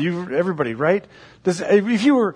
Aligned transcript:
You, 0.00 0.34
everybody, 0.34 0.74
right? 0.74 1.04
If 1.44 2.04
you 2.04 2.14
were 2.14 2.34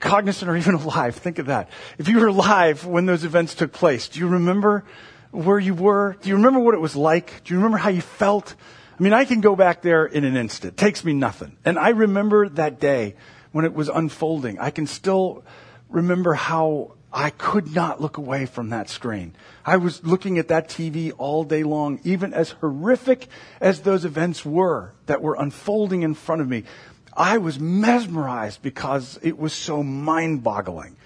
cognizant 0.00 0.50
or 0.50 0.56
even 0.62 0.74
alive, 0.74 1.16
think 1.16 1.38
of 1.38 1.46
that. 1.46 1.70
If 1.98 2.08
you 2.08 2.20
were 2.20 2.28
alive 2.28 2.84
when 2.84 3.06
those 3.06 3.24
events 3.24 3.54
took 3.54 3.72
place, 3.72 4.08
do 4.08 4.20
you 4.20 4.28
remember 4.28 4.84
where 5.30 5.58
you 5.58 5.74
were? 5.74 6.16
Do 6.20 6.28
you 6.28 6.36
remember 6.36 6.60
what 6.60 6.74
it 6.74 6.80
was 6.80 6.96
like? 6.96 7.44
Do 7.44 7.54
you 7.54 7.58
remember 7.58 7.78
how 7.78 7.90
you 7.90 8.00
felt? 8.00 8.54
I 8.98 9.02
mean, 9.02 9.12
I 9.12 9.24
can 9.24 9.40
go 9.40 9.56
back 9.56 9.82
there 9.82 10.06
in 10.06 10.24
an 10.24 10.36
instant. 10.36 10.74
It 10.74 10.76
takes 10.76 11.04
me 11.04 11.12
nothing. 11.12 11.56
And 11.64 11.78
I 11.78 11.90
remember 11.90 12.48
that 12.50 12.80
day 12.80 13.16
when 13.52 13.64
it 13.64 13.74
was 13.74 13.88
unfolding. 13.88 14.58
I 14.58 14.70
can 14.70 14.86
still 14.86 15.44
remember 15.90 16.34
how 16.34 16.92
I 17.12 17.30
could 17.30 17.74
not 17.74 18.00
look 18.00 18.18
away 18.18 18.46
from 18.46 18.70
that 18.70 18.90
screen. 18.90 19.34
I 19.64 19.78
was 19.78 20.04
looking 20.04 20.38
at 20.38 20.48
that 20.48 20.68
TV 20.68 21.12
all 21.16 21.44
day 21.44 21.62
long, 21.62 22.00
even 22.04 22.34
as 22.34 22.50
horrific 22.50 23.28
as 23.60 23.80
those 23.80 24.04
events 24.04 24.44
were 24.44 24.92
that 25.06 25.22
were 25.22 25.34
unfolding 25.38 26.02
in 26.02 26.14
front 26.14 26.42
of 26.42 26.48
me. 26.48 26.64
I 27.16 27.38
was 27.38 27.58
mesmerized 27.58 28.62
because 28.62 29.18
it 29.22 29.38
was 29.38 29.52
so 29.52 29.82
mind 29.82 30.42
boggling. 30.42 30.96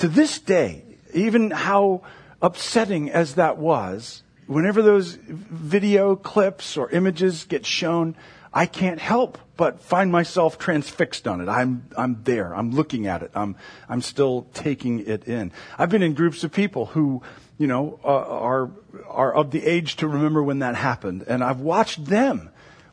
To 0.00 0.08
this 0.08 0.38
day, 0.38 0.84
even 1.14 1.50
how 1.50 2.02
upsetting 2.42 3.10
as 3.10 3.34
that 3.34 3.56
was, 3.56 4.22
whenever 4.46 4.82
those 4.82 5.14
video 5.14 6.16
clips 6.16 6.76
or 6.76 6.90
images 6.90 7.44
get 7.44 7.64
shown, 7.64 8.16
I 8.52 8.66
can't 8.66 8.98
help 8.98 9.38
but 9.56 9.80
find 9.80 10.10
myself 10.10 10.58
transfixed 10.58 11.28
on 11.28 11.40
it. 11.40 11.48
I'm, 11.48 11.86
I'm 11.96 12.22
there. 12.24 12.54
I'm 12.54 12.72
looking 12.72 13.06
at 13.06 13.22
it. 13.22 13.30
I'm, 13.34 13.56
I'm 13.88 14.02
still 14.02 14.46
taking 14.54 15.06
it 15.06 15.28
in. 15.28 15.52
I've 15.78 15.90
been 15.90 16.02
in 16.02 16.14
groups 16.14 16.42
of 16.44 16.52
people 16.52 16.86
who, 16.86 17.22
you 17.58 17.66
know, 17.66 18.00
uh, 18.02 18.08
are, 18.08 18.70
are 19.06 19.32
of 19.32 19.52
the 19.52 19.64
age 19.64 19.96
to 19.96 20.08
remember 20.08 20.42
when 20.42 20.60
that 20.60 20.74
happened. 20.74 21.24
And 21.28 21.44
I've 21.44 21.60
watched 21.60 22.04
them 22.06 22.50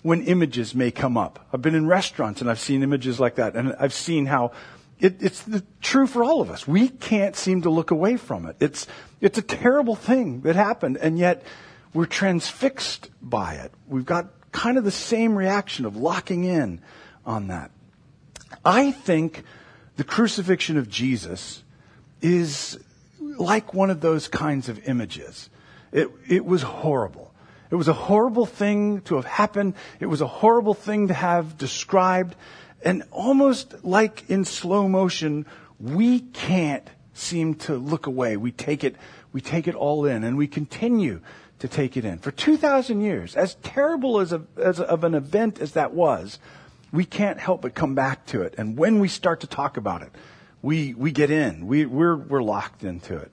when 0.08 0.22
images 0.22 0.74
may 0.74 0.90
come 0.90 1.18
up. 1.18 1.46
I've 1.52 1.62
been 1.62 1.76
in 1.76 1.86
restaurants 1.86 2.40
and 2.40 2.50
I've 2.50 2.62
seen 2.62 2.82
images 2.82 3.20
like 3.20 3.36
that. 3.36 3.58
And 3.58 3.76
I've 3.78 3.92
seen 3.92 4.26
how 4.26 4.54
it, 5.02 5.22
it's 5.22 5.42
the, 5.42 5.66
true 5.82 6.08
for 6.08 6.24
all 6.24 6.40
of 6.40 6.50
us. 6.50 6.66
We 6.66 6.88
can't 6.88 7.36
seem 7.36 7.64
to 7.64 7.70
look 7.70 7.92
away 7.92 8.16
from 8.16 8.46
it. 8.46 8.56
It's, 8.62 8.88
it's 9.20 9.38
a 9.38 9.42
terrible 9.42 9.96
thing 9.96 10.44
that 10.44 10.56
happened. 10.56 10.96
And 10.96 11.20
yet 11.20 11.44
we're 11.94 12.06
transfixed 12.06 13.10
by 13.22 13.56
it. 13.56 13.74
We've 13.86 14.06
got 14.06 14.28
kind 14.54 14.78
of 14.78 14.86
the 14.86 14.92
same 14.92 15.38
reaction 15.38 15.84
of 15.84 15.98
locking 15.98 16.46
in 16.46 16.80
on 17.26 17.48
that. 17.48 17.70
I 18.64 18.92
think 18.92 19.44
the 19.98 20.06
crucifixion 20.06 20.78
of 20.78 20.88
Jesus 20.88 21.64
is 22.22 22.80
like 23.20 23.74
one 23.74 23.90
of 23.90 24.00
those 24.00 24.30
kinds 24.30 24.70
of 24.70 24.88
images. 24.88 25.50
It, 25.92 26.10
it 26.30 26.46
was 26.46 26.62
horrible. 26.62 27.27
It 27.70 27.76
was 27.76 27.88
a 27.88 27.94
horrible 27.94 28.46
thing 28.46 29.02
to 29.02 29.16
have 29.16 29.26
happened. 29.26 29.74
It 30.00 30.06
was 30.06 30.22
a 30.22 30.28
horrible 30.28 30.74
thing 30.74 31.10
to 31.10 31.14
have 31.14 31.58
described. 31.58 32.36
And 32.84 33.04
almost 33.12 33.84
like 33.84 34.30
in 34.30 34.46
slow 34.46 34.88
motion, 34.88 35.46
we 35.80 36.20
can't 36.20 36.88
seem 37.14 37.56
to 37.56 37.76
look 37.76 38.08
away. 38.08 38.38
We 38.38 38.52
take 38.52 38.84
it, 38.84 38.96
we 39.34 39.42
take 39.42 39.68
it 39.68 39.76
all 39.76 40.06
in 40.06 40.24
and 40.24 40.38
we 40.38 40.48
continue 40.48 41.22
to 41.60 41.68
take 41.68 41.98
it 41.98 42.06
in. 42.06 42.20
For 42.20 42.32
2,000 42.32 43.02
years, 43.02 43.36
as 43.36 43.56
terrible 43.56 44.20
as, 44.20 44.32
a, 44.32 44.44
as 44.58 44.80
a, 44.80 44.86
of 44.86 45.04
an 45.04 45.16
event 45.16 45.60
as 45.60 45.74
that 45.74 45.94
was, 45.94 46.40
we 46.92 47.04
can't 47.04 47.40
help 47.40 47.62
but 47.62 47.74
come 47.74 47.96
back 47.96 48.26
to 48.28 48.44
it. 48.44 48.56
And 48.58 48.78
when 48.78 49.00
we 49.00 49.08
start 49.08 49.42
to 49.42 49.48
talk 49.48 49.78
about 49.78 50.04
it, 50.04 50.12
we, 50.62 50.94
we 50.94 51.12
get 51.12 51.32
in. 51.32 51.68
We, 51.68 51.86
we're, 51.86 52.16
we're 52.16 52.44
locked 52.44 52.84
into 52.84 53.16
it. 53.16 53.32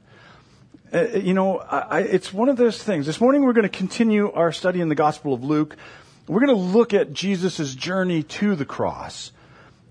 Uh, 0.94 1.08
you 1.16 1.34
know, 1.34 1.58
I, 1.58 2.02
it's 2.02 2.32
one 2.32 2.48
of 2.48 2.56
those 2.56 2.80
things. 2.80 3.04
This 3.04 3.20
morning 3.20 3.44
we're 3.44 3.52
going 3.52 3.68
to 3.68 3.78
continue 3.78 4.30
our 4.30 4.52
study 4.52 4.80
in 4.80 4.88
the 4.88 4.94
Gospel 4.94 5.34
of 5.34 5.42
Luke. 5.42 5.76
We're 6.28 6.46
going 6.46 6.56
to 6.56 6.62
look 6.62 6.94
at 6.94 7.12
Jesus' 7.12 7.74
journey 7.74 8.22
to 8.22 8.54
the 8.54 8.64
cross. 8.64 9.32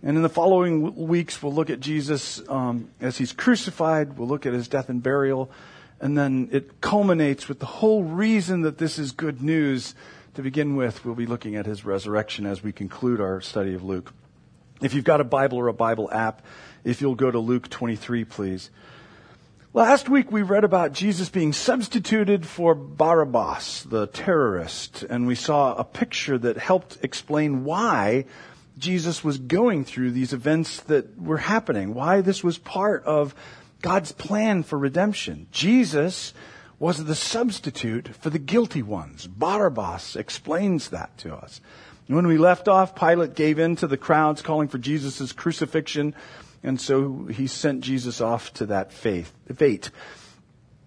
And 0.02 0.16
in 0.16 0.24
the 0.24 0.30
following 0.30 0.96
weeks, 0.96 1.44
we'll 1.44 1.54
look 1.54 1.70
at 1.70 1.81
Jesus 1.81 2.42
um, 2.48 2.90
as 3.02 3.18
he's 3.18 3.34
crucified. 3.34 4.18
We'll 4.18 4.30
look 4.30 4.46
at 4.46 4.54
his 4.54 4.70
death 4.70 4.88
and 4.88 5.04
burial. 5.04 5.52
And 6.00 6.18
then 6.18 6.48
it 6.54 6.80
culminates 6.80 7.50
with 7.50 7.59
the 7.59 7.66
whole 7.66 8.06
reason 8.06 8.62
that 8.62 8.78
this 8.78 8.97
is 8.97 9.12
good 9.12 9.42
news. 9.42 9.96
To 10.36 10.42
begin 10.42 10.78
with, 10.78 11.03
we'll 11.03 11.16
be 11.16 11.25
looking 11.25 11.58
at 11.58 11.66
his 11.66 11.84
resurrection 11.84 12.46
as 12.46 12.63
we 12.63 12.72
conclude 12.72 13.19
our 13.19 13.42
study 13.42 13.74
of 13.74 13.84
Luke. 13.84 14.13
If 14.81 14.94
you've 14.94 15.03
got 15.03 15.19
a 15.19 15.25
Bible 15.25 15.58
or 15.58 15.68
a 15.68 15.74
Bible 15.74 16.09
app, 16.13 16.46
if 16.86 17.02
you'll 17.02 17.16
go 17.16 17.30
to 17.30 17.40
Luke 17.40 17.69
23, 17.69 18.24
please. 18.24 18.69
Last 19.75 20.07
week 20.07 20.31
we 20.31 20.44
read 20.44 20.63
about 20.63 20.94
Jesus 20.94 21.29
being 21.29 21.51
substituted 21.51 22.45
for 22.45 22.75
Barabbas, 22.75 23.81
the 23.81 24.06
terrorist, 24.06 25.01
and 25.01 25.25
we 25.25 25.34
saw 25.34 25.73
a 25.73 25.84
picture 25.84 26.38
that 26.38 26.59
helped 26.59 27.00
explain 27.01 27.63
why 27.63 28.25
Jesus 28.78 29.23
was 29.23 29.39
going 29.39 29.83
through 29.83 30.12
these 30.12 30.31
events 30.31 30.81
that 30.81 31.19
were 31.19 31.39
happening, 31.39 31.95
why 31.95 32.22
this 32.22 32.44
was 32.44 32.59
part 32.59 33.03
of 33.06 33.33
God's 33.81 34.12
plan 34.12 34.62
for 34.62 34.78
redemption. 34.78 35.47
Jesus 35.51 36.35
was 36.78 37.03
the 37.03 37.16
substitute 37.16 38.09
for 38.09 38.29
the 38.29 38.38
guilty 38.38 38.83
ones. 38.83 39.25
Barabbas 39.25 40.16
explains 40.16 40.89
that 40.89 41.17
to 41.17 41.33
us. 41.33 41.62
When 42.06 42.28
we 42.28 42.38
left 42.38 42.67
off, 42.67 42.95
Pilate 42.95 43.33
gave 43.33 43.57
in 43.57 43.75
to 43.78 43.88
the 43.88 43.97
crowds 43.97 44.44
calling 44.44 44.67
for 44.67 44.78
Jesus' 44.78 45.31
crucifixion, 45.31 46.13
and 46.63 46.79
so 46.79 47.25
he 47.25 47.47
sent 47.47 47.81
Jesus 47.81 48.22
off 48.22 48.53
to 48.53 48.66
that 48.68 48.91
faith, 48.94 49.34
fate. 49.53 49.91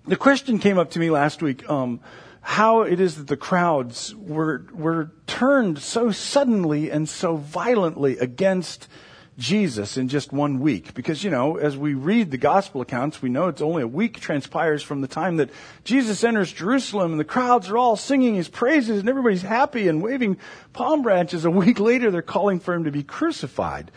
The 0.06 0.16
question 0.16 0.58
came 0.58 0.78
up 0.78 0.90
to 0.92 0.98
me 0.98 1.10
last 1.10 1.42
week, 1.42 1.68
um, 1.68 2.00
how 2.40 2.82
it 2.82 3.00
is 3.00 3.16
that 3.16 3.26
the 3.26 3.36
crowds 3.36 4.14
were, 4.14 4.64
were 4.72 5.10
turned 5.26 5.80
so 5.80 6.12
suddenly 6.12 6.90
and 6.90 7.08
so 7.08 7.36
violently 7.36 8.16
against 8.18 8.88
Jesus 9.36 9.96
in 9.96 10.08
just 10.08 10.32
one 10.32 10.60
week. 10.60 10.94
Because, 10.94 11.22
you 11.22 11.30
know, 11.30 11.56
as 11.56 11.76
we 11.76 11.94
read 11.94 12.30
the 12.30 12.38
gospel 12.38 12.80
accounts, 12.80 13.20
we 13.20 13.28
know 13.28 13.48
it's 13.48 13.60
only 13.60 13.82
a 13.82 13.88
week 13.88 14.20
transpires 14.20 14.82
from 14.82 15.00
the 15.00 15.08
time 15.08 15.36
that 15.36 15.50
Jesus 15.84 16.24
enters 16.24 16.52
Jerusalem 16.52 17.10
and 17.10 17.20
the 17.20 17.24
crowds 17.24 17.68
are 17.68 17.76
all 17.76 17.96
singing 17.96 18.34
his 18.34 18.48
praises 18.48 19.00
and 19.00 19.08
everybody's 19.08 19.42
happy 19.42 19.88
and 19.88 20.00
waving 20.00 20.38
palm 20.72 21.02
branches. 21.02 21.44
A 21.44 21.50
week 21.50 21.80
later, 21.80 22.10
they're 22.10 22.22
calling 22.22 22.60
for 22.60 22.72
him 22.72 22.84
to 22.84 22.92
be 22.92 23.02
crucified. 23.02 23.90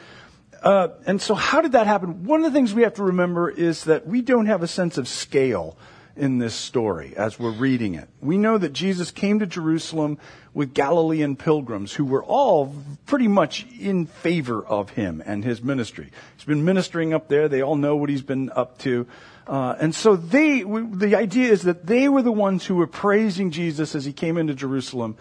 Uh, 0.62 0.90
and 1.06 1.22
so 1.22 1.36
how 1.36 1.62
did 1.62 1.74
that 1.74 1.88
happen? 1.88 2.26
One 2.26 2.44
of 2.44 2.52
the 2.52 2.58
things 2.58 2.74
we 2.74 2.84
have 2.84 2.96
to 2.96 3.04
remember 3.04 3.50
is 3.50 3.86
that 3.86 4.08
we 4.08 4.22
don't 4.22 4.48
have 4.48 4.64
a 4.64 4.68
sense 4.68 4.98
of 4.98 5.08
scale 5.08 5.78
in 6.16 6.38
this 6.38 6.54
story 6.54 7.14
as 7.16 7.40
we're 7.40 7.52
reading 7.52 7.96
it. 7.96 8.10
We 8.20 8.38
know 8.38 8.58
that 8.58 8.74
Jesus 8.74 9.10
came 9.10 9.40
to 9.40 9.46
Jerusalem 9.46 10.18
with 10.54 10.74
Galilean 10.74 11.38
pilgrims 11.38 11.94
who 11.94 12.04
were 12.04 12.24
all 12.24 12.76
pretty 13.06 13.30
much 13.30 13.66
in 13.80 14.06
favor 14.06 14.66
of 14.66 14.90
him 14.90 15.24
and 15.26 15.44
his 15.46 15.64
ministry. 15.64 16.12
He's 16.36 16.46
been 16.46 16.66
ministering 16.66 17.14
up 17.14 17.30
there. 17.30 17.48
They 17.48 17.62
all 17.62 17.78
know 17.78 17.96
what 17.96 18.10
he's 18.10 18.22
been 18.22 18.50
up 18.50 18.80
to. 18.80 19.08
Uh, 19.48 19.76
and 19.80 19.96
so 19.96 20.16
they, 20.16 20.62
the 20.62 21.16
idea 21.16 21.52
is 21.52 21.64
that 21.64 21.88
they 21.88 22.10
were 22.10 22.22
the 22.22 22.32
ones 22.32 22.66
who 22.66 22.76
were 22.76 22.88
praising 22.88 23.50
Jesus 23.50 23.96
as 23.96 24.06
he 24.06 24.14
came 24.14 24.38
into 24.38 24.54
Jerusalem, 24.54 25.16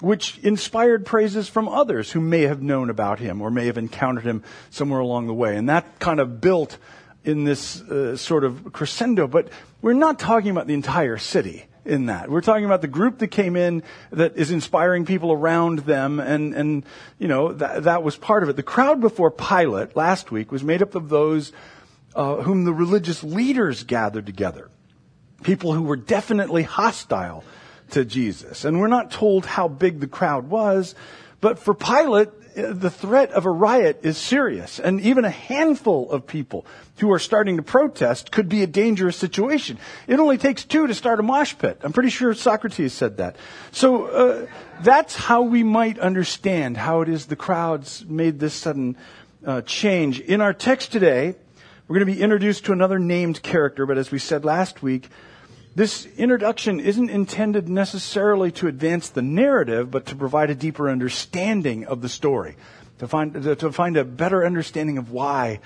which 0.00 0.38
inspired 0.38 1.04
praises 1.04 1.48
from 1.48 1.68
others 1.68 2.12
who 2.12 2.20
may 2.20 2.42
have 2.42 2.62
known 2.62 2.90
about 2.90 3.18
him 3.18 3.40
or 3.40 3.50
may 3.50 3.66
have 3.66 3.78
encountered 3.78 4.24
him 4.24 4.42
somewhere 4.70 5.00
along 5.00 5.26
the 5.26 5.34
way. 5.34 5.56
And 5.56 5.68
that 5.68 5.98
kind 5.98 6.20
of 6.20 6.40
built 6.40 6.78
in 7.24 7.44
this 7.44 7.80
uh, 7.82 8.16
sort 8.16 8.44
of 8.44 8.72
crescendo. 8.72 9.26
But 9.26 9.48
we're 9.82 9.92
not 9.92 10.18
talking 10.18 10.50
about 10.50 10.66
the 10.66 10.74
entire 10.74 11.18
city 11.18 11.66
in 11.84 12.06
that. 12.06 12.30
We're 12.30 12.42
talking 12.42 12.64
about 12.64 12.82
the 12.82 12.88
group 12.88 13.18
that 13.18 13.28
came 13.28 13.56
in 13.56 13.82
that 14.10 14.36
is 14.36 14.50
inspiring 14.50 15.06
people 15.06 15.32
around 15.32 15.80
them, 15.80 16.20
and, 16.20 16.54
and 16.54 16.84
you 17.18 17.28
know, 17.28 17.52
that, 17.54 17.84
that 17.84 18.02
was 18.02 18.16
part 18.16 18.42
of 18.42 18.48
it. 18.48 18.56
The 18.56 18.62
crowd 18.62 19.00
before 19.00 19.30
Pilate 19.30 19.96
last 19.96 20.30
week 20.30 20.52
was 20.52 20.62
made 20.62 20.82
up 20.82 20.94
of 20.94 21.08
those 21.08 21.52
uh, 22.14 22.36
whom 22.36 22.64
the 22.64 22.72
religious 22.72 23.24
leaders 23.24 23.84
gathered 23.84 24.26
together. 24.26 24.70
People 25.42 25.72
who 25.72 25.82
were 25.82 25.96
definitely 25.96 26.62
hostile 26.62 27.42
to 27.90 28.04
Jesus. 28.04 28.64
And 28.64 28.80
we're 28.80 28.88
not 28.88 29.10
told 29.10 29.46
how 29.46 29.68
big 29.68 30.00
the 30.00 30.06
crowd 30.06 30.50
was, 30.50 30.94
but 31.40 31.58
for 31.58 31.74
Pilate, 31.74 32.28
the 32.58 32.90
threat 32.90 33.30
of 33.30 33.46
a 33.46 33.50
riot 33.50 34.00
is 34.02 34.18
serious, 34.18 34.80
and 34.80 35.00
even 35.00 35.24
a 35.24 35.30
handful 35.30 36.10
of 36.10 36.26
people 36.26 36.66
who 36.98 37.12
are 37.12 37.18
starting 37.18 37.56
to 37.56 37.62
protest 37.62 38.32
could 38.32 38.48
be 38.48 38.62
a 38.62 38.66
dangerous 38.66 39.16
situation. 39.16 39.78
It 40.08 40.18
only 40.18 40.38
takes 40.38 40.64
two 40.64 40.86
to 40.86 40.94
start 40.94 41.20
a 41.20 41.22
mosh 41.22 41.54
pit. 41.56 41.80
I'm 41.82 41.92
pretty 41.92 42.10
sure 42.10 42.34
Socrates 42.34 42.92
said 42.92 43.18
that. 43.18 43.36
So 43.70 44.06
uh, 44.06 44.46
that's 44.82 45.14
how 45.14 45.42
we 45.42 45.62
might 45.62 45.98
understand 45.98 46.76
how 46.76 47.02
it 47.02 47.08
is 47.08 47.26
the 47.26 47.36
crowds 47.36 48.04
made 48.06 48.40
this 48.40 48.54
sudden 48.54 48.96
uh, 49.46 49.62
change. 49.62 50.18
In 50.18 50.40
our 50.40 50.52
text 50.52 50.90
today, 50.90 51.36
we're 51.86 51.94
going 51.94 52.06
to 52.08 52.12
be 52.12 52.20
introduced 52.20 52.64
to 52.66 52.72
another 52.72 52.98
named 52.98 53.42
character, 53.42 53.86
but 53.86 53.98
as 53.98 54.10
we 54.10 54.18
said 54.18 54.44
last 54.44 54.82
week, 54.82 55.08
this 55.78 56.06
introduction 56.16 56.80
isn't 56.80 57.08
intended 57.08 57.68
necessarily 57.68 58.50
to 58.50 58.66
advance 58.66 59.10
the 59.10 59.22
narrative, 59.22 59.92
but 59.92 60.06
to 60.06 60.16
provide 60.16 60.50
a 60.50 60.54
deeper 60.56 60.90
understanding 60.90 61.86
of 61.86 62.00
the 62.02 62.08
story, 62.08 62.56
to 62.98 63.06
find, 63.06 63.32
to 63.32 63.70
find 63.70 63.96
a 63.96 64.04
better 64.04 64.44
understanding 64.44 64.98
of 64.98 65.12
why 65.12 65.60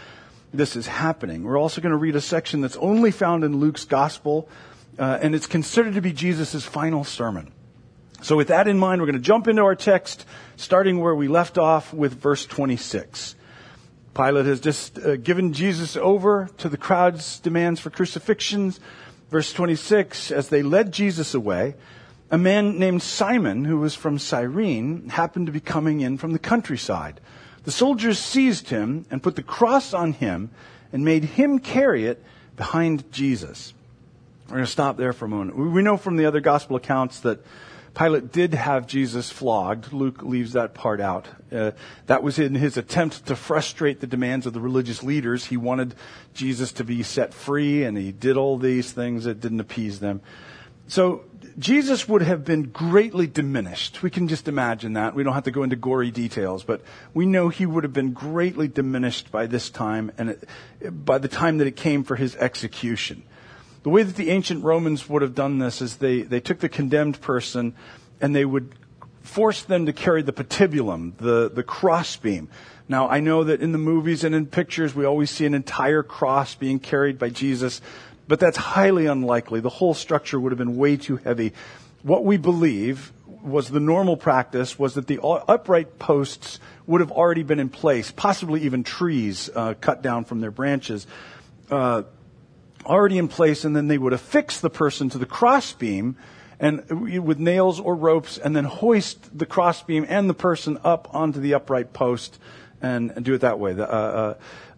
this 0.53 0.77
is 0.77 0.87
happening. 0.87 1.45
We're 1.45 1.59
also 1.59 1.81
going 1.81 1.93
to 1.93 1.97
read 1.97 2.15
a 2.15 2.21
section 2.21 2.61
that's 2.61 2.77
only 2.77 3.11
found 3.11 3.43
in 3.43 3.57
Luke's 3.57 3.87
gospel, 3.87 4.51
uh, 4.99 5.19
and 5.23 5.35
it's 5.35 5.47
considered 5.47 5.95
to 5.95 6.03
be 6.03 6.13
Jesus' 6.13 6.63
final 6.63 7.05
sermon. 7.05 7.51
So 8.21 8.37
with 8.37 8.49
that 8.49 8.69
in 8.69 8.79
mind, 8.79 9.01
we're 9.01 9.07
going 9.07 9.17
to 9.17 9.27
jump 9.27 9.49
into 9.49 9.63
our 9.63 9.75
text, 9.75 10.27
starting 10.57 11.01
where 11.01 11.15
we 11.15 11.27
left 11.27 11.57
off 11.57 11.95
with 11.95 12.21
verse 12.21 12.45
26. 12.45 13.35
Pilate 14.13 14.45
has 14.45 14.61
just 14.61 14.99
uh, 14.99 15.17
given 15.17 15.55
Jesus 15.55 15.97
over 15.97 16.51
to 16.59 16.69
the 16.69 16.77
crowd's 16.77 17.41
demands 17.41 17.81
for 17.81 17.89
crucifixions. 17.89 18.79
Verse 19.33 19.51
26, 19.55 20.31
as 20.31 20.51
they 20.51 20.63
led 20.63 20.93
Jesus 20.93 21.33
away, 21.33 21.75
a 22.31 22.37
man 22.37 22.79
named 22.79 23.01
Simon, 23.01 23.65
who 23.65 23.79
was 23.79 23.95
from 23.95 24.19
Cyrene, 24.19 25.09
happened 25.09 25.47
to 25.47 25.53
be 25.53 25.59
coming 25.59 26.03
in 26.03 26.19
from 26.19 26.35
the 26.35 26.39
countryside. 26.39 27.19
The 27.65 27.71
soldiers 27.71 28.19
seized 28.19 28.69
him 28.69 29.07
and 29.11 29.23
put 29.23 29.37
the 29.37 29.43
cross 29.43 29.95
on 29.95 30.13
him 30.13 30.51
and 30.93 31.03
made 31.03 31.25
him 31.25 31.61
carry 31.61 32.05
it 32.05 32.23
behind 32.57 33.11
Jesus. 33.11 33.73
We're 34.49 34.57
going 34.57 34.67
to 34.67 34.71
stop 34.71 34.99
there 34.99 35.15
for 35.15 35.25
a 35.25 35.29
moment. 35.29 35.57
We 35.57 35.81
know 35.81 35.97
from 35.97 36.17
the 36.17 36.27
other 36.27 36.41
gospel 36.41 36.77
accounts 36.77 37.21
that 37.21 37.43
Pilate 37.95 38.33
did 38.33 38.55
have 38.55 38.87
Jesus 38.87 39.31
flogged. 39.31 39.93
Luke 39.93 40.23
leaves 40.23 40.53
that 40.53 40.73
part 40.73 41.01
out. 41.01 41.29
Uh, 41.51 41.73
that 42.07 42.23
was 42.23 42.39
in 42.39 42.55
his 42.55 42.77
attempt 42.77 43.27
to 43.27 43.37
frustrate 43.37 44.01
the 44.01 44.07
demands 44.07 44.47
of 44.47 44.55
the 44.55 44.61
religious 44.61 45.03
leaders. 45.03 45.47
He 45.47 45.59
wanted 45.59 45.95
Jesus 46.33 46.73
to 46.73 46.85
be 46.85 47.03
set 47.03 47.35
free, 47.35 47.85
and 47.85 47.97
he 47.99 48.11
did 48.11 48.37
all 48.37 48.57
these 48.57 48.93
things 48.93 49.25
that 49.25 49.41
didn't 49.41 49.61
appease 49.61 50.01
them. 50.01 50.23
So 50.89 51.25
Jesus 51.59 52.09
would 52.09 52.23
have 52.23 52.45
been 52.45 52.65
greatly 52.65 53.27
diminished. 53.27 54.03
We 54.03 54.11
can 54.11 54.29
just 54.29 54.49
imagine 54.49 54.95
that. 54.95 55.15
We 55.15 55.23
don't 55.23 55.35
have 55.35 55.45
to 55.45 55.51
go 55.51 55.63
into 55.63 55.77
gory 55.77 56.11
details, 56.11 56.65
but 56.65 56.83
we 57.13 57.27
know 57.27 57.49
he 57.49 57.67
would 57.67 57.85
have 57.85 57.93
been 57.93 58.13
greatly 58.13 58.69
diminished 58.69 59.31
by 59.31 59.47
this 59.47 59.71
time 59.71 60.13
and 60.17 60.31
it, 60.31 60.49
by 61.05 61.19
the 61.19 61.29
time 61.29 61.59
that 61.59 61.67
it 61.67 61.77
came 61.77 62.05
for 62.05 62.17
his 62.17 62.37
execution. 62.37 63.23
The 63.83 63.91
way 63.91 64.03
that 64.03 64.17
the 64.17 64.31
ancient 64.31 64.65
Romans 64.65 65.09
would 65.09 65.23
have 65.23 65.35
done 65.35 65.59
this 65.59 65.83
is 65.83 65.97
they, 65.97 66.23
they 66.23 66.41
took 66.41 66.61
the 66.61 66.69
condemned 66.69 67.21
person 67.21 67.75
and 68.21 68.35
they 68.35 68.45
would 68.45 68.73
force 69.23 69.63
them 69.63 69.87
to 69.87 69.93
carry 69.93 70.23
the 70.23 70.33
patibulum, 70.33 71.17
the, 71.17 71.51
the 71.53 71.63
crossbeam. 71.63 72.49
Now, 72.89 73.09
I 73.09 73.21
know 73.21 73.45
that 73.45 73.61
in 73.61 73.73
the 73.73 73.79
movies 73.79 74.25
and 74.25 74.35
in 74.35 74.47
pictures, 74.47 74.95
we 74.95 75.05
always 75.05 75.31
see 75.31 75.47
an 75.47 75.55
entire 75.55 76.03
cross 76.03 76.55
being 76.55 76.79
carried 76.79 77.19
by 77.19 77.31
Jesus, 77.31 77.81
but 78.29 78.39
that's 78.39 78.57
highly 78.57 79.07
unlikely. 79.07 79.61
The 79.61 79.69
whole 79.69 79.95
structure 79.95 80.39
would 80.39 80.53
have 80.53 80.59
been 80.59 80.77
way 80.77 80.97
too 80.97 81.17
heavy. 81.17 81.53
What 82.03 82.25
we 82.25 82.37
believe 82.37 83.13
was 83.43 83.69
the 83.69 83.81
normal 83.81 84.17
practice 84.17 84.79
was 84.79 84.95
that 84.95 85.07
the 85.09 85.21
upright 85.23 85.99
posts 85.99 86.61
would 86.87 87.01
have 87.01 87.11
already 87.11 87.43
been 87.43 87.59
in 87.59 87.69
place, 87.69 88.13
possibly 88.13 88.63
even 88.63 88.85
trees 88.85 89.51
uh, 89.55 89.75
cut 89.81 90.03
down 90.03 90.25
from 90.25 90.41
their 90.41 90.51
branches. 90.51 91.07
Uh, 91.71 92.03
already 92.85 93.19
in 93.19 93.29
place, 93.29 93.65
and 93.65 93.75
then 93.75 93.89
they 93.89 93.99
would 93.99 94.13
affix 94.13 94.61
the 94.61 94.71
person 94.71 95.09
to 95.11 95.19
the 95.19 95.27
crossbeam 95.27 96.17
and 96.61 97.25
with 97.25 97.39
nails 97.39 97.81
or 97.81 97.97
ropes, 97.97 98.39
and 98.39 98.55
then 98.55 98.65
hoist 98.65 99.37
the 99.37 99.47
crossbeam 99.47 100.07
and 100.09 100.31
the 100.31 100.35
person 100.35 100.79
up 100.85 101.13
onto 101.13 101.41
the 101.41 101.55
upright 101.55 101.93
post 101.93 102.39
and, 102.81 103.11
and 103.11 103.25
do 103.25 103.35
it 103.35 103.41
that 103.41 103.59
way. 103.59 103.73
The, 103.73 103.93
uh, 103.93 103.97
uh, 103.97 104.35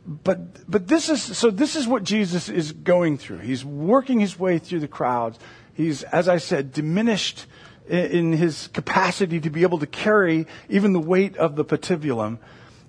but 0.06 0.70
but 0.70 0.88
this 0.88 1.08
is 1.08 1.22
so. 1.22 1.50
This 1.50 1.76
is 1.76 1.86
what 1.86 2.04
Jesus 2.04 2.48
is 2.48 2.72
going 2.72 3.18
through. 3.18 3.38
He's 3.38 3.64
working 3.64 4.20
his 4.20 4.38
way 4.38 4.58
through 4.58 4.80
the 4.80 4.88
crowds. 4.88 5.38
He's, 5.74 6.02
as 6.04 6.28
I 6.28 6.38
said, 6.38 6.72
diminished 6.72 7.46
in 7.88 8.32
his 8.32 8.68
capacity 8.68 9.40
to 9.40 9.50
be 9.50 9.62
able 9.62 9.78
to 9.78 9.86
carry 9.86 10.46
even 10.68 10.92
the 10.92 11.00
weight 11.00 11.36
of 11.36 11.56
the 11.56 11.64
patibulum. 11.64 12.38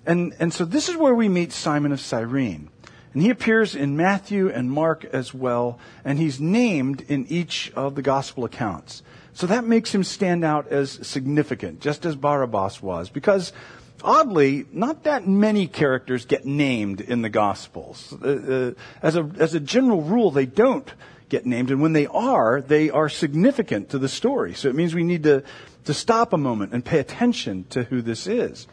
And, 0.06 0.34
and 0.38 0.54
so 0.54 0.64
this 0.64 0.88
is 0.88 0.96
where 0.96 1.14
we 1.14 1.28
meet 1.28 1.52
Simon 1.52 1.92
of 1.92 2.00
Cyrene. 2.00 2.70
And 3.16 3.22
he 3.22 3.30
appears 3.30 3.74
in 3.74 3.96
Matthew 3.96 4.50
and 4.50 4.70
Mark 4.70 5.06
as 5.06 5.32
well, 5.32 5.78
and 6.04 6.18
he's 6.18 6.38
named 6.38 7.00
in 7.08 7.26
each 7.28 7.72
of 7.74 7.94
the 7.94 8.02
gospel 8.02 8.44
accounts. 8.44 9.02
So 9.32 9.46
that 9.46 9.64
makes 9.64 9.94
him 9.94 10.04
stand 10.04 10.44
out 10.44 10.68
as 10.68 10.90
significant, 11.08 11.80
just 11.80 12.04
as 12.04 12.14
Barabbas 12.14 12.82
was, 12.82 13.08
because 13.08 13.54
oddly, 14.02 14.66
not 14.70 15.04
that 15.04 15.26
many 15.26 15.66
characters 15.66 16.26
get 16.26 16.44
named 16.44 17.00
in 17.00 17.22
the 17.22 17.30
gospels. 17.30 18.14
Uh, 18.22 18.74
uh, 18.76 18.80
as, 19.00 19.16
a, 19.16 19.30
as 19.38 19.54
a 19.54 19.60
general 19.60 20.02
rule, 20.02 20.30
they 20.30 20.44
don't 20.44 20.92
get 21.30 21.46
named, 21.46 21.70
and 21.70 21.80
when 21.80 21.94
they 21.94 22.08
are, 22.08 22.60
they 22.60 22.90
are 22.90 23.08
significant 23.08 23.88
to 23.88 23.98
the 23.98 24.10
story. 24.10 24.52
So 24.52 24.68
it 24.68 24.74
means 24.74 24.94
we 24.94 25.04
need 25.04 25.22
to, 25.22 25.42
to 25.86 25.94
stop 25.94 26.34
a 26.34 26.36
moment 26.36 26.74
and 26.74 26.84
pay 26.84 26.98
attention 26.98 27.64
to 27.70 27.84
who 27.84 28.02
this 28.02 28.26
is. 28.26 28.66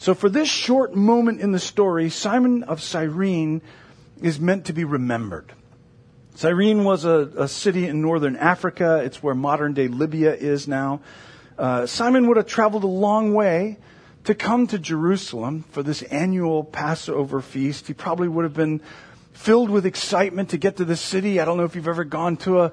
So 0.00 0.14
for 0.14 0.30
this 0.30 0.48
short 0.48 0.94
moment 0.94 1.42
in 1.42 1.52
the 1.52 1.58
story, 1.58 2.08
Simon 2.08 2.62
of 2.62 2.80
Cyrene 2.80 3.60
is 4.22 4.40
meant 4.40 4.64
to 4.64 4.72
be 4.72 4.84
remembered. 4.84 5.52
Cyrene 6.36 6.84
was 6.84 7.04
a, 7.04 7.30
a 7.36 7.46
city 7.46 7.86
in 7.86 8.00
northern 8.00 8.34
Africa. 8.34 9.02
It's 9.04 9.22
where 9.22 9.34
modern 9.34 9.74
day 9.74 9.88
Libya 9.88 10.34
is 10.34 10.66
now. 10.66 11.02
Uh, 11.58 11.84
Simon 11.84 12.28
would 12.28 12.38
have 12.38 12.46
traveled 12.46 12.82
a 12.82 12.86
long 12.86 13.34
way 13.34 13.76
to 14.24 14.34
come 14.34 14.66
to 14.68 14.78
Jerusalem 14.78 15.64
for 15.70 15.82
this 15.82 16.00
annual 16.04 16.64
Passover 16.64 17.42
feast. 17.42 17.86
He 17.86 17.92
probably 17.92 18.28
would 18.28 18.44
have 18.44 18.54
been 18.54 18.80
filled 19.40 19.70
with 19.70 19.86
excitement 19.86 20.50
to 20.50 20.58
get 20.58 20.76
to 20.76 20.84
the 20.84 20.96
city. 20.96 21.40
I 21.40 21.46
don't 21.46 21.56
know 21.56 21.64
if 21.64 21.74
you've 21.74 21.88
ever 21.88 22.04
gone 22.04 22.36
to 22.38 22.60
a 22.60 22.72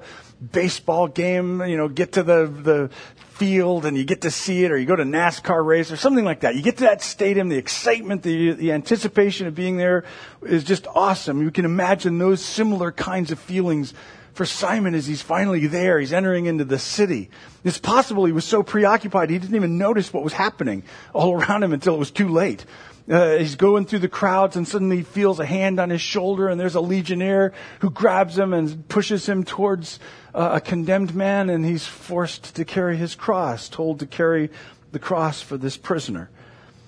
baseball 0.52 1.08
game, 1.08 1.62
you 1.62 1.78
know, 1.78 1.88
get 1.88 2.12
to 2.12 2.22
the, 2.22 2.44
the 2.46 2.90
field 3.30 3.86
and 3.86 3.96
you 3.96 4.04
get 4.04 4.20
to 4.20 4.30
see 4.30 4.64
it, 4.64 4.70
or 4.70 4.76
you 4.76 4.84
go 4.84 4.94
to 4.94 5.04
NASCAR 5.04 5.64
race 5.64 5.90
or 5.90 5.96
something 5.96 6.26
like 6.26 6.40
that. 6.40 6.56
You 6.56 6.62
get 6.62 6.76
to 6.76 6.84
that 6.84 7.00
stadium, 7.00 7.48
the 7.48 7.56
excitement, 7.56 8.22
the, 8.22 8.52
the 8.52 8.72
anticipation 8.72 9.46
of 9.46 9.54
being 9.54 9.78
there 9.78 10.04
is 10.42 10.62
just 10.62 10.86
awesome. 10.94 11.40
You 11.40 11.50
can 11.50 11.64
imagine 11.64 12.18
those 12.18 12.44
similar 12.44 12.92
kinds 12.92 13.32
of 13.32 13.38
feelings 13.38 13.94
for 14.34 14.44
Simon 14.44 14.94
as 14.94 15.06
he's 15.06 15.22
finally 15.22 15.68
there. 15.68 15.98
He's 15.98 16.12
entering 16.12 16.44
into 16.44 16.66
the 16.66 16.78
city. 16.78 17.30
It's 17.64 17.78
possible 17.78 18.26
he 18.26 18.32
was 18.32 18.44
so 18.44 18.62
preoccupied 18.62 19.30
he 19.30 19.38
didn't 19.38 19.56
even 19.56 19.78
notice 19.78 20.12
what 20.12 20.22
was 20.22 20.34
happening 20.34 20.82
all 21.14 21.32
around 21.40 21.62
him 21.62 21.72
until 21.72 21.94
it 21.94 21.98
was 21.98 22.10
too 22.10 22.28
late. 22.28 22.66
Uh, 23.10 23.38
he's 23.38 23.56
going 23.56 23.86
through 23.86 24.00
the 24.00 24.08
crowds 24.08 24.54
and 24.54 24.68
suddenly 24.68 24.98
he 24.98 25.02
feels 25.02 25.40
a 25.40 25.46
hand 25.46 25.80
on 25.80 25.88
his 25.88 26.00
shoulder 26.00 26.48
and 26.48 26.60
there's 26.60 26.74
a 26.74 26.80
legionnaire 26.80 27.54
who 27.80 27.88
grabs 27.88 28.38
him 28.38 28.52
and 28.52 28.86
pushes 28.88 29.26
him 29.26 29.44
towards 29.44 29.98
uh, 30.34 30.50
a 30.54 30.60
condemned 30.60 31.14
man 31.14 31.48
and 31.48 31.64
he's 31.64 31.86
forced 31.86 32.54
to 32.56 32.66
carry 32.66 32.98
his 32.98 33.14
cross, 33.14 33.70
told 33.70 34.00
to 34.00 34.06
carry 34.06 34.50
the 34.92 34.98
cross 34.98 35.40
for 35.40 35.56
this 35.56 35.76
prisoner. 35.76 36.28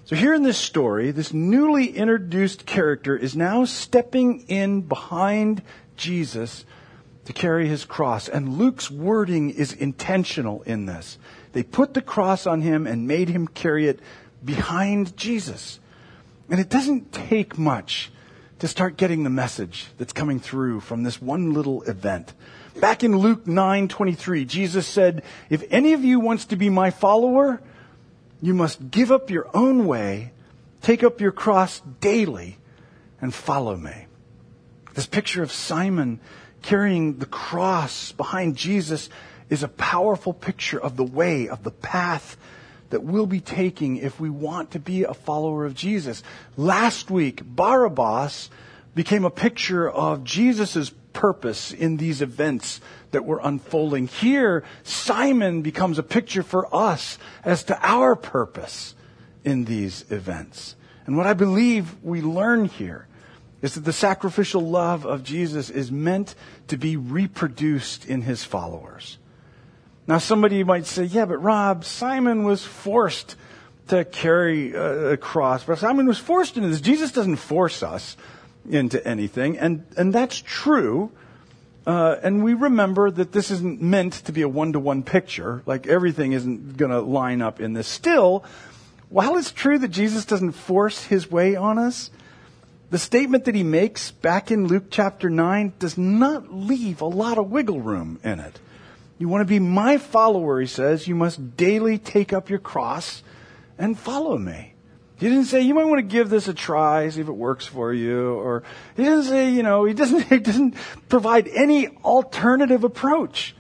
So 0.05 0.17
here 0.17 0.35
in 0.35 0.43
this 0.43 0.59
story, 0.59 1.11
this 1.11 1.33
newly 1.33 1.87
introduced 1.87 2.67
character 2.67 3.17
is 3.17 3.35
now 3.35 3.65
stepping 3.65 4.41
in 4.49 4.83
behind 4.83 5.63
Jesus 5.97 6.67
to 7.25 7.33
carry 7.33 7.69
his 7.69 7.85
cross. 7.85 8.29
And 8.29 8.59
Luke's 8.59 8.91
wording 8.91 9.51
is 9.51 9.73
intentional 9.73 10.63
in 10.63 10.85
this. 10.85 11.17
They 11.53 11.63
put 11.63 11.95
the 11.95 12.03
cross 12.03 12.47
on 12.47 12.61
him 12.61 12.87
and 12.87 13.07
made 13.07 13.29
him 13.29 13.47
carry 13.47 13.87
it 13.89 14.01
behind 14.45 15.17
Jesus. 15.17 15.81
And 16.51 16.59
it 16.59 16.69
doesn't 16.69 17.13
take 17.13 17.57
much 17.57 18.11
to 18.59 18.69
start 18.69 18.97
getting 18.97 19.23
the 19.23 19.31
message 19.31 19.87
that's 19.97 20.13
coming 20.13 20.41
through 20.41 20.81
from 20.81 21.05
this 21.05 21.23
one 21.23 21.55
little 21.55 21.83
event. 21.83 22.35
Back 22.81 23.05
in 23.05 23.17
Luke 23.17 23.47
9:23, 23.47 24.45
Jesus 24.45 24.87
said, 24.87 25.23
"If 25.49 25.65
any 25.71 25.93
of 25.93 26.05
you 26.05 26.19
wants 26.19 26.45
to 26.47 26.57
be 26.57 26.69
my 26.69 26.91
follower, 26.91 27.63
you 28.43 28.53
must 28.53 28.91
give 28.91 29.13
up 29.13 29.31
your 29.31 29.49
own 29.55 29.87
way, 29.87 30.33
take 30.83 31.05
up 31.05 31.21
your 31.21 31.33
cross 31.33 31.81
daily, 32.01 32.59
and 33.21 33.33
follow 33.33 33.77
me." 33.77 34.07
This 34.95 35.07
picture 35.07 35.43
of 35.43 35.53
Simon 35.53 36.19
carrying 36.63 37.19
the 37.19 37.27
cross 37.27 38.13
behind 38.13 38.57
Jesus 38.57 39.09
is 39.49 39.63
a 39.63 39.69
powerful 39.69 40.33
picture 40.33 40.81
of 40.81 40.97
the 40.97 41.05
way, 41.05 41.49
of 41.49 41.63
the 41.63 41.71
path 41.71 42.37
that 42.91 43.03
we'll 43.03 43.27
be 43.27 43.41
taking 43.41 43.97
if 43.97 44.21
we 44.21 44.31
want 44.31 44.73
to 44.73 44.79
be 44.79 45.05
a 45.05 45.15
follower 45.15 45.65
of 45.65 45.75
Jesus. 45.75 46.23
Last 46.57 47.11
week, 47.11 47.43
Barabbas 47.45 48.51
became 48.95 49.25
a 49.25 49.31
picture 49.31 49.89
of 49.89 50.25
Jesus' 50.25 50.93
purpose 51.13 51.73
in 51.73 51.97
these 51.97 52.23
events 52.23 52.81
that 53.13 53.25
were 53.25 53.41
unfolding. 53.43 54.07
Here, 54.07 54.65
Simon 54.83 55.63
becomes 55.63 55.99
a 55.99 56.03
picture 56.03 56.43
for 56.43 56.73
us 56.75 57.19
as 57.45 57.65
to 57.65 57.79
our 57.81 58.15
purpose 58.15 58.95
in 59.45 59.65
these 59.65 60.05
events. 60.11 60.77
And 61.07 61.17
what 61.17 61.27
I 61.27 61.35
believe 61.35 62.03
we 62.03 62.21
learn 62.21 62.67
here 62.67 63.07
is 63.63 63.75
that 63.75 63.85
the 63.85 63.93
sacrificial 63.93 64.63
love 64.63 65.05
of 65.05 65.23
Jesus 65.23 65.71
is 65.71 65.91
meant 65.91 66.35
to 66.69 66.77
be 66.77 66.97
reproduced 66.97 68.07
in 68.07 68.23
his 68.23 68.45
followers. 68.45 69.19
Now, 70.07 70.19
somebody 70.19 70.65
might 70.65 70.87
say, 70.87 71.05
yeah, 71.05 71.25
but 71.25 71.39
Rob, 71.39 71.85
Simon 71.85 72.45
was 72.45 72.65
forced 72.65 73.37
to 73.89 74.05
carry 74.05 74.73
a, 74.73 75.17
cross. 75.17 75.65
But 75.65 75.79
Simon 75.79 76.07
was 76.07 76.19
forced 76.19 76.57
into 76.57 76.69
this. 76.69 76.81
Jesus 76.81 77.13
doesn't 77.13 77.37
force 77.37 77.83
us 77.83 78.17
into 78.69 79.05
anything. 79.07 79.59
And, 79.59 79.85
and 79.97 80.13
that's 80.13 80.41
true. 80.41 81.11
Uh, 81.87 82.17
and 82.23 82.45
we 82.45 82.55
remember 82.55 83.11
that 83.11 83.33
this 83.33 83.51
isn't 83.51 83.83
meant 83.83 84.13
to 84.13 84.33
be 84.33 84.43
a 84.43 84.49
one 84.49 84.73
to 84.73 84.81
one 84.81 85.03
picture. 85.03 85.63
Like 85.67 85.87
everything 85.87 86.33
isn't 86.33 86.77
going 86.77 86.91
to 86.93 87.01
line 87.01 87.43
up 87.43 87.61
in 87.61 87.73
this. 87.73 87.89
Still, 87.89 88.45
while 89.09 89.37
it's 89.37 89.51
true 89.51 89.79
that 89.79 89.89
Jesus 89.89 90.25
doesn't 90.25 90.53
force 90.53 91.05
his 91.05 91.31
way 91.31 91.57
on 91.57 91.79
us, 91.79 92.11
the 92.91 92.99
statement 92.99 93.45
that 93.45 93.55
he 93.55 93.63
makes 93.63 94.11
back 94.11 94.51
in 94.51 94.67
Luke 94.67 94.85
chapter 94.91 95.31
9 95.31 95.75
does 95.79 95.97
not 95.97 96.53
leave 96.53 97.01
a 97.01 97.07
lot 97.07 97.39
of 97.39 97.51
wiggle 97.51 97.81
room 97.81 98.21
in 98.23 98.41
it. 98.41 98.59
You 99.21 99.29
want 99.29 99.43
to 99.43 99.45
be 99.45 99.59
my 99.59 99.99
follower, 99.99 100.59
he 100.63 100.67
says, 100.67 101.07
you 101.07 101.15
must 101.15 101.55
daily 101.55 101.99
take 101.99 102.33
up 102.33 102.49
your 102.49 102.59
cross 102.59 103.23
and 103.77 103.99
follow 103.99 104.39
me. 104.39 104.73
He 105.19 105.29
didn't 105.29 105.45
say 105.45 105.61
you 105.61 105.75
might 105.75 105.85
want 105.85 105.99
to 105.99 106.11
give 106.11 106.31
this 106.31 106.49
a 106.49 106.55
try, 106.55 107.07
see 107.11 107.21
if 107.21 107.29
it 107.29 107.33
works 107.33 107.67
for 107.67 107.93
you, 107.93 108.33
or 108.37 108.63
he 108.97 109.05
doesn't 109.05 109.31
say, 109.31 109.51
you 109.51 109.63
know, 109.63 109.85
he 109.85 109.93
doesn't, 109.93 110.23
he 110.31 110.39
doesn't 110.39 110.75
provide 111.11 111.49
any 111.49 111.89
alternative 111.99 112.83
approach 112.83 113.55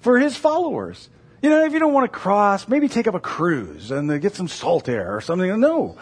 for 0.00 0.18
his 0.18 0.36
followers. 0.36 1.08
You 1.40 1.48
know, 1.48 1.64
if 1.64 1.72
you 1.72 1.78
don't 1.78 1.94
want 1.94 2.12
to 2.12 2.18
cross, 2.18 2.68
maybe 2.68 2.86
take 2.86 3.06
up 3.06 3.14
a 3.14 3.20
cruise 3.20 3.90
and 3.90 4.10
uh, 4.10 4.18
get 4.18 4.34
some 4.34 4.46
salt 4.46 4.90
air 4.90 5.16
or 5.16 5.22
something. 5.22 5.58
No. 5.58 5.96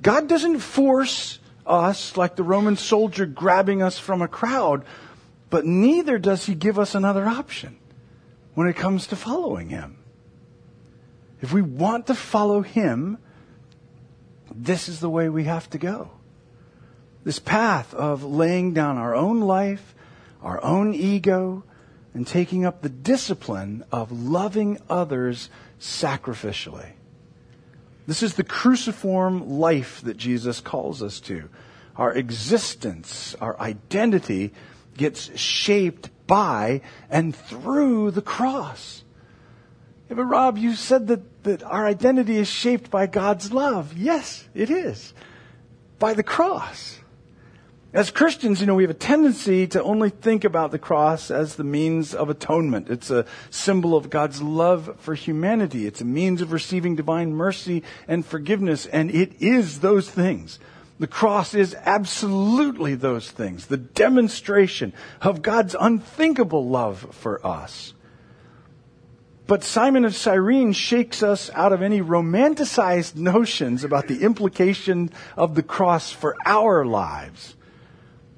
God 0.00 0.28
doesn't 0.28 0.60
force 0.60 1.38
us 1.66 2.16
like 2.16 2.36
the 2.36 2.42
Roman 2.42 2.76
soldier 2.76 3.26
grabbing 3.26 3.82
us 3.82 3.98
from 3.98 4.22
a 4.22 4.28
crowd, 4.28 4.86
but 5.50 5.66
neither 5.66 6.18
does 6.18 6.46
he 6.46 6.54
give 6.54 6.78
us 6.78 6.94
another 6.94 7.26
option 7.26 7.76
when 8.58 8.66
it 8.66 8.74
comes 8.74 9.06
to 9.06 9.14
following 9.14 9.68
him. 9.68 9.96
If 11.40 11.52
we 11.52 11.62
want 11.62 12.08
to 12.08 12.14
follow 12.16 12.60
him, 12.60 13.18
this 14.52 14.88
is 14.88 14.98
the 14.98 15.08
way 15.08 15.28
we 15.28 15.44
have 15.44 15.70
to 15.70 15.78
go. 15.78 16.10
This 17.22 17.38
path 17.38 17.94
of 17.94 18.24
laying 18.24 18.74
down 18.74 18.98
our 18.98 19.14
own 19.14 19.42
life, 19.42 19.94
our 20.42 20.60
own 20.64 20.92
ego, 20.92 21.62
and 22.12 22.26
taking 22.26 22.66
up 22.66 22.82
the 22.82 22.88
discipline 22.88 23.84
of 23.92 24.10
loving 24.10 24.80
others 24.90 25.50
sacrificially. 25.78 26.94
This 28.08 28.24
is 28.24 28.34
the 28.34 28.42
cruciform 28.42 29.48
life 29.48 30.00
that 30.00 30.16
Jesus 30.16 30.58
calls 30.58 31.00
us 31.00 31.20
to. 31.20 31.48
Our 31.94 32.12
existence, 32.12 33.36
our 33.40 33.56
identity 33.60 34.52
gets 34.96 35.38
shaped 35.38 36.10
by 36.28 36.82
and 37.10 37.34
through 37.34 38.12
the 38.12 38.22
cross. 38.22 39.02
Yeah, 40.08 40.14
but 40.14 40.24
Rob, 40.24 40.56
you 40.56 40.76
said 40.76 41.08
that, 41.08 41.42
that 41.42 41.64
our 41.64 41.84
identity 41.84 42.36
is 42.36 42.48
shaped 42.48 42.88
by 42.88 43.08
God's 43.08 43.52
love. 43.52 43.96
Yes, 43.96 44.48
it 44.54 44.70
is. 44.70 45.12
By 45.98 46.14
the 46.14 46.22
cross. 46.22 47.00
As 47.92 48.10
Christians, 48.10 48.60
you 48.60 48.66
know, 48.66 48.74
we 48.74 48.82
have 48.82 48.90
a 48.90 48.94
tendency 48.94 49.66
to 49.68 49.82
only 49.82 50.10
think 50.10 50.44
about 50.44 50.72
the 50.72 50.78
cross 50.78 51.30
as 51.30 51.56
the 51.56 51.64
means 51.64 52.14
of 52.14 52.28
atonement. 52.28 52.90
It's 52.90 53.10
a 53.10 53.24
symbol 53.48 53.96
of 53.96 54.10
God's 54.10 54.42
love 54.42 54.96
for 54.98 55.14
humanity. 55.14 55.86
It's 55.86 56.02
a 56.02 56.04
means 56.04 56.42
of 56.42 56.52
receiving 56.52 56.96
divine 56.96 57.32
mercy 57.32 57.82
and 58.06 58.26
forgiveness, 58.26 58.84
and 58.84 59.10
it 59.10 59.40
is 59.40 59.80
those 59.80 60.08
things. 60.10 60.58
The 60.98 61.06
cross 61.06 61.54
is 61.54 61.76
absolutely 61.84 62.94
those 62.94 63.30
things. 63.30 63.66
The 63.66 63.76
demonstration 63.76 64.92
of 65.20 65.42
God's 65.42 65.76
unthinkable 65.78 66.68
love 66.68 67.06
for 67.12 67.44
us. 67.46 67.94
But 69.46 69.64
Simon 69.64 70.04
of 70.04 70.14
Cyrene 70.14 70.72
shakes 70.72 71.22
us 71.22 71.50
out 71.54 71.72
of 71.72 71.80
any 71.80 72.02
romanticized 72.02 73.16
notions 73.16 73.84
about 73.84 74.08
the 74.08 74.22
implication 74.22 75.10
of 75.36 75.54
the 75.54 75.62
cross 75.62 76.10
for 76.10 76.36
our 76.44 76.84
lives. 76.84 77.56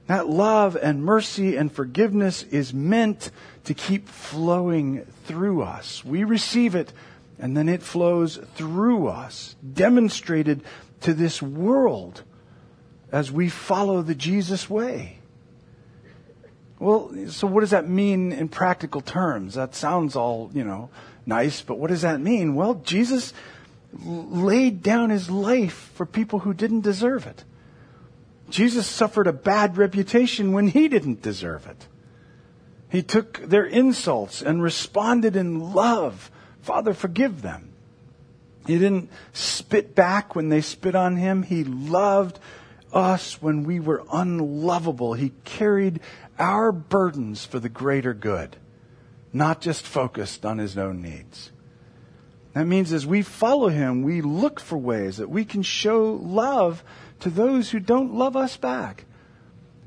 That 0.07 0.29
love 0.29 0.77
and 0.77 1.03
mercy 1.03 1.57
and 1.57 1.73
forgiveness 1.73 2.43
is 2.45 2.75
meant 2.75 3.31
to 3.65 3.75
keep 3.75 4.09
flowing 4.09 5.05
through 5.25 5.63
us. 5.63 6.05
We 6.05 6.25
receive 6.25 6.75
it 6.75 6.93
and 7.39 7.57
then 7.57 7.69
it 7.69 7.83
flows 7.83 8.37
through 8.55 9.09
us, 9.09 9.57
demonstrated 9.73 10.63
to 11.01 11.15
this 11.15 11.41
world 11.41 12.23
as 13.13 13.31
we 13.33 13.49
follow 13.49 14.03
the 14.03 14.15
Jesus 14.15 14.69
way. 14.69 15.19
Well, 16.79 17.13
so 17.29 17.47
what 17.47 17.61
does 17.61 17.71
that 17.71 17.89
mean 17.89 18.33
in 18.33 18.49
practical 18.49 19.03
terms? 19.03 19.55
That 19.55 19.75
sounds 19.75 20.17
all, 20.17 20.51
you 20.55 20.65
know, 20.65 20.89
nice, 21.27 21.61
but 21.61 21.79
what 21.79 21.91
does 21.91 22.03
that 22.03 22.21
mean? 22.21 22.55
Well, 22.55 22.75
Jesus 22.75 23.35
laid 24.03 24.83
down 24.83 25.11
his 25.11 25.31
life 25.31 25.91
for 25.95 26.07
people 26.07 26.41
who 26.41 26.55
didn't 26.55 26.81
deserve 26.81 27.27
it. 27.27 27.45
Jesus 28.49 28.87
suffered 28.87 29.27
a 29.27 29.33
bad 29.33 29.77
reputation 29.77 30.53
when 30.53 30.69
he 30.69 30.89
didn't 30.89 31.23
deserve 31.23 31.67
it. 31.67 31.87
He 32.89 33.03
took 33.03 33.39
their 33.49 33.65
insults 33.65 34.43
and 34.43 34.63
responded 34.63 35.37
in 35.37 35.73
love. 35.73 36.31
Father, 36.63 36.93
forgive 36.93 37.43
them. 37.43 37.73
He 38.67 38.79
didn't 38.79 39.11
spit 39.33 39.95
back 39.95 40.35
when 40.35 40.49
they 40.49 40.61
spit 40.61 40.95
on 40.95 41.17
him. 41.17 41.43
He 41.43 41.63
loved 41.65 42.39
us 42.93 43.41
when 43.41 43.65
we 43.65 43.81
were 43.81 44.05
unlovable. 44.13 45.15
He 45.15 45.33
carried 45.45 46.01
our 46.39 46.73
burdens 46.73 47.45
for 47.45 47.59
the 47.59 47.69
greater 47.69 48.15
good, 48.15 48.57
not 49.33 49.61
just 49.61 49.87
focused 49.87 50.45
on 50.45 50.59
his 50.59 50.77
own 50.77 51.03
needs. 51.03 51.53
That 52.55 52.67
means 52.67 52.93
as 52.93 53.07
we 53.07 53.23
follow 53.23 53.69
him, 53.69 54.03
we 54.03 54.23
look 54.23 54.59
for 54.59 54.77
ways 54.77 55.19
that 55.19 55.31
we 55.31 55.45
can 55.45 55.63
show 55.63 56.15
love 56.15 56.83
to 57.21 57.31
those 57.31 57.71
who 57.71 57.79
don't 57.79 58.15
love 58.15 58.37
us 58.37 58.57
back. 58.57 59.05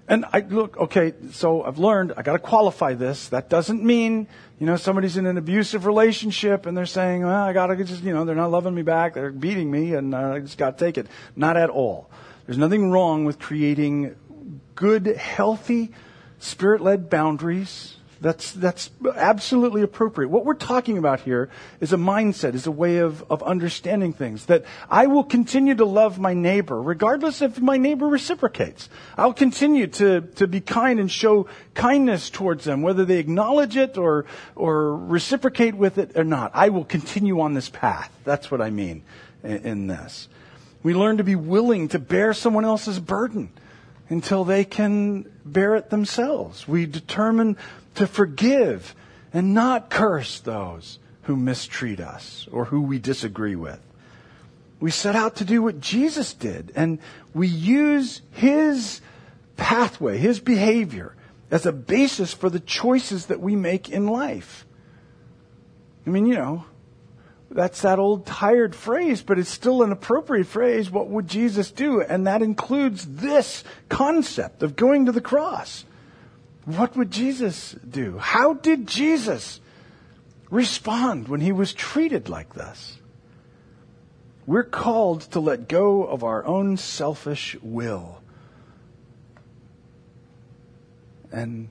And 0.08 0.26
I 0.34 0.42
look, 0.42 0.78
okay, 0.78 1.14
so 1.32 1.64
I've 1.64 1.78
learned, 1.78 2.14
I 2.18 2.24
gotta 2.24 2.40
qualify 2.40 2.94
this. 2.94 3.30
That 3.30 3.50
doesn't 3.50 3.84
mean, 3.84 4.28
you 4.60 4.66
know, 4.66 4.76
somebody's 4.76 5.16
in 5.16 5.26
an 5.26 5.38
abusive 5.38 5.86
relationship 5.86 6.66
and 6.66 6.76
they're 6.76 6.86
saying, 6.86 7.24
well, 7.24 7.44
I 7.44 7.54
gotta 7.54 7.82
just, 7.84 8.04
you 8.04 8.14
know, 8.14 8.26
they're 8.26 8.36
not 8.36 8.52
loving 8.52 8.76
me 8.76 8.82
back, 8.82 9.14
they're 9.14 9.32
beating 9.32 9.72
me 9.72 9.94
and 9.94 10.14
uh, 10.14 10.34
I 10.34 10.40
just 10.40 10.58
gotta 10.58 10.78
take 10.78 10.98
it. 10.98 11.08
Not 11.36 11.56
at 11.56 11.70
all. 11.70 12.10
There's 12.46 12.58
nothing 12.58 12.92
wrong 12.92 13.26
with 13.26 13.40
creating 13.40 14.16
good, 14.76 15.06
healthy, 15.06 15.92
spirit-led 16.40 17.10
boundaries 17.10 17.96
that's, 18.24 18.54
that's 18.54 18.90
absolutely 19.18 19.82
appropriate. 19.82 20.30
What 20.30 20.46
we're 20.46 20.54
talking 20.54 20.98
about 20.98 21.20
here 21.20 21.50
is 21.82 21.92
a 21.92 21.98
mindset, 21.98 22.56
is 22.56 22.66
a 22.66 22.72
way 22.72 23.00
of, 23.00 23.30
of 23.30 23.44
understanding 23.44 24.14
things. 24.14 24.46
That 24.46 24.64
I 24.90 25.08
will 25.08 25.26
continue 25.26 25.76
to 25.76 25.84
love 25.84 26.20
my 26.20 26.34
neighbor, 26.34 26.82
regardless 26.82 27.42
if 27.42 27.60
my 27.60 27.76
neighbor 27.76 28.08
reciprocates. 28.08 28.88
I'll 29.18 29.34
continue 29.34 29.88
to, 29.88 30.22
to 30.22 30.48
be 30.48 30.62
kind 30.62 31.02
and 31.02 31.12
show 31.12 31.48
kindness 31.74 32.30
towards 32.30 32.64
them, 32.64 32.82
whether 32.82 33.04
they 33.04 33.18
acknowledge 33.18 33.76
it 33.76 33.98
or, 33.98 34.26
or 34.56 34.96
reciprocate 34.96 35.76
with 35.76 35.98
it 35.98 36.16
or 36.16 36.24
not. 36.24 36.52
I 36.54 36.70
will 36.70 36.86
continue 36.86 37.42
on 37.42 37.54
this 37.54 37.68
path. 37.68 38.10
That's 38.24 38.50
what 38.50 38.62
I 38.62 38.70
mean 38.70 39.04
in, 39.44 39.58
in 39.66 39.88
this. 39.88 40.30
We 40.84 40.94
learn 40.94 41.18
to 41.18 41.24
be 41.24 41.36
willing 41.36 41.88
to 41.90 42.00
bear 42.00 42.34
someone 42.34 42.66
else's 42.66 43.00
burden 43.00 43.50
until 44.10 44.44
they 44.44 44.66
can 44.66 45.32
bear 45.46 45.76
it 45.76 45.90
themselves. 45.90 46.68
We 46.68 46.86
determine 46.86 47.58
to 47.96 48.06
forgive 48.06 48.94
and 49.34 49.54
not 49.54 49.90
curse 49.90 50.40
those 50.40 51.00
who 51.24 51.36
mistreat 51.38 52.00
us 52.00 52.48
or 52.52 52.66
who 52.66 52.82
we 52.82 53.00
disagree 53.00 53.56
with. 53.56 53.80
We 54.80 54.92
set 54.92 55.16
out 55.16 55.38
to 55.38 55.46
do 55.46 55.62
what 55.62 55.80
Jesus 55.80 56.34
did, 56.34 56.74
and 56.76 57.00
we 57.34 57.48
use 57.48 58.22
his 58.32 59.00
pathway, 59.56 60.18
his 60.18 60.42
behavior, 60.42 61.16
as 61.50 61.66
a 61.66 61.72
basis 61.72 62.34
for 62.34 62.50
the 62.50 62.60
choices 62.60 63.28
that 63.28 63.40
we 63.40 63.56
make 63.56 63.90
in 63.90 64.08
life. 64.08 64.66
I 66.06 66.10
mean, 66.10 66.26
you 66.26 66.36
know, 66.36 66.66
that's 67.54 67.82
that 67.84 68.00
old 68.00 68.26
tired 68.26 68.76
phrase, 68.76 69.22
but 69.22 69.38
it's 69.38 69.50
still 69.50 69.84
an 69.84 69.92
appropriate 69.92 70.48
phrase. 70.48 70.90
What 70.90 71.08
would 71.10 71.28
Jesus 71.28 71.72
do? 71.72 72.02
And 72.02 72.28
that 72.28 72.42
includes 72.42 73.06
this 73.06 73.64
concept 73.90 74.64
of 74.64 74.76
going 74.76 75.06
to 75.06 75.12
the 75.12 75.22
cross. 75.22 75.86
What 76.66 76.96
would 76.96 77.12
Jesus 77.12 77.74
do? 77.88 78.18
How 78.18 78.54
did 78.54 78.88
Jesus 78.88 79.60
respond 80.50 81.28
when 81.28 81.42
he 81.42 81.52
was 81.52 81.74
treated 81.74 82.30
like 82.30 82.54
this? 82.54 82.98
We're 84.46 84.64
called 84.64 85.22
to 85.32 85.40
let 85.40 85.68
go 85.68 86.04
of 86.04 86.24
our 86.24 86.46
own 86.46 86.78
selfish 86.78 87.56
will 87.62 88.22
and 91.32 91.70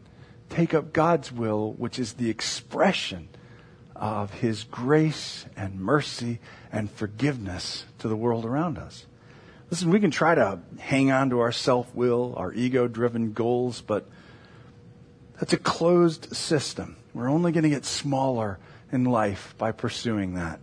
take 0.48 0.74
up 0.74 0.92
God's 0.92 1.32
will, 1.32 1.72
which 1.72 1.98
is 1.98 2.14
the 2.14 2.30
expression 2.30 3.28
of 3.96 4.32
his 4.34 4.64
grace 4.64 5.46
and 5.56 5.80
mercy 5.80 6.40
and 6.70 6.90
forgiveness 6.90 7.84
to 7.98 8.08
the 8.08 8.16
world 8.16 8.44
around 8.44 8.78
us. 8.78 9.06
Listen, 9.70 9.90
we 9.90 10.00
can 10.00 10.10
try 10.10 10.34
to 10.34 10.58
hang 10.78 11.10
on 11.10 11.30
to 11.30 11.40
our 11.40 11.52
self 11.52 11.94
will, 11.94 12.34
our 12.36 12.52
ego 12.52 12.88
driven 12.88 13.32
goals, 13.32 13.80
but 13.80 14.06
that's 15.38 15.52
a 15.54 15.58
closed 15.58 16.36
system. 16.36 16.96
We're 17.14 17.30
only 17.30 17.52
going 17.52 17.64
to 17.64 17.70
get 17.70 17.84
smaller 17.84 18.58
in 18.90 19.04
life 19.04 19.54
by 19.58 19.72
pursuing 19.72 20.34
that. 20.34 20.60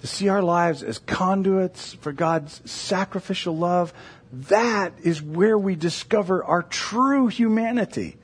To 0.00 0.06
see 0.06 0.28
our 0.28 0.42
lives 0.42 0.82
as 0.82 0.98
conduits 0.98 1.94
for 1.94 2.12
God's 2.12 2.60
sacrificial 2.70 3.56
love, 3.56 3.94
that 4.32 4.92
is 5.02 5.22
where 5.22 5.56
we 5.56 5.74
discover 5.74 6.44
our 6.44 6.62
true 6.62 7.28
humanity. 7.28 8.16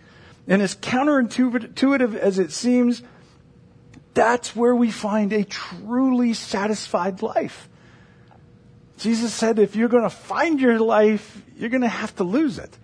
And 0.46 0.60
as 0.60 0.74
counterintuitive 0.74 2.16
as 2.16 2.38
it 2.38 2.52
seems, 2.52 3.02
that's 4.14 4.54
where 4.54 4.74
we 4.74 4.90
find 4.90 5.32
a 5.32 5.44
truly 5.44 6.34
satisfied 6.34 7.22
life. 7.22 7.68
Jesus 8.98 9.32
said 9.32 9.58
if 9.58 9.74
you're 9.74 9.88
going 9.88 10.02
to 10.04 10.10
find 10.10 10.60
your 10.60 10.78
life, 10.78 11.42
you're 11.56 11.70
going 11.70 11.82
to 11.82 11.88
have 11.88 12.14
to 12.16 12.24
lose 12.24 12.58
it. 12.58 12.78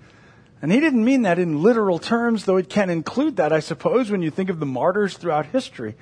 And 0.60 0.72
he 0.72 0.80
didn't 0.80 1.04
mean 1.04 1.22
that 1.22 1.38
in 1.38 1.62
literal 1.62 1.98
terms, 1.98 2.44
though 2.44 2.56
it 2.56 2.68
can 2.68 2.90
include 2.90 3.36
that, 3.36 3.52
I 3.52 3.60
suppose, 3.60 4.10
when 4.10 4.22
you 4.22 4.30
think 4.30 4.50
of 4.50 4.58
the 4.58 4.66
martyrs 4.66 5.16
throughout 5.16 5.46
history. 5.46 5.94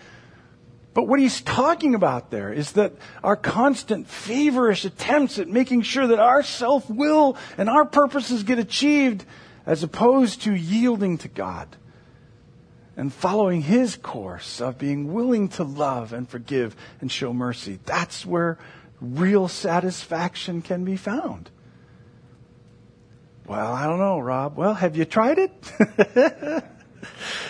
But 0.94 1.08
what 1.08 1.20
he's 1.20 1.42
talking 1.42 1.94
about 1.94 2.30
there 2.30 2.50
is 2.50 2.72
that 2.72 2.94
our 3.22 3.36
constant 3.36 4.08
feverish 4.08 4.86
attempts 4.86 5.38
at 5.38 5.46
making 5.46 5.82
sure 5.82 6.06
that 6.06 6.18
our 6.18 6.42
self 6.42 6.88
will 6.88 7.36
and 7.58 7.68
our 7.68 7.84
purposes 7.84 8.44
get 8.44 8.58
achieved 8.58 9.26
as 9.66 9.82
opposed 9.82 10.42
to 10.42 10.54
yielding 10.54 11.18
to 11.18 11.28
God 11.28 11.68
and 12.96 13.12
following 13.12 13.62
his 13.62 13.96
course 13.96 14.60
of 14.60 14.78
being 14.78 15.12
willing 15.12 15.48
to 15.50 15.64
love 15.64 16.12
and 16.12 16.28
forgive 16.28 16.74
and 17.00 17.12
show 17.12 17.32
mercy. 17.32 17.78
That's 17.84 18.24
where 18.24 18.58
real 19.00 19.48
satisfaction 19.48 20.62
can 20.62 20.84
be 20.84 20.96
found. 20.96 21.50
Well, 23.46 23.72
I 23.72 23.86
don't 23.86 23.98
know, 23.98 24.18
Rob. 24.18 24.56
Well, 24.56 24.74
have 24.74 24.96
you 24.96 25.04
tried 25.04 25.38
it? 25.38 25.52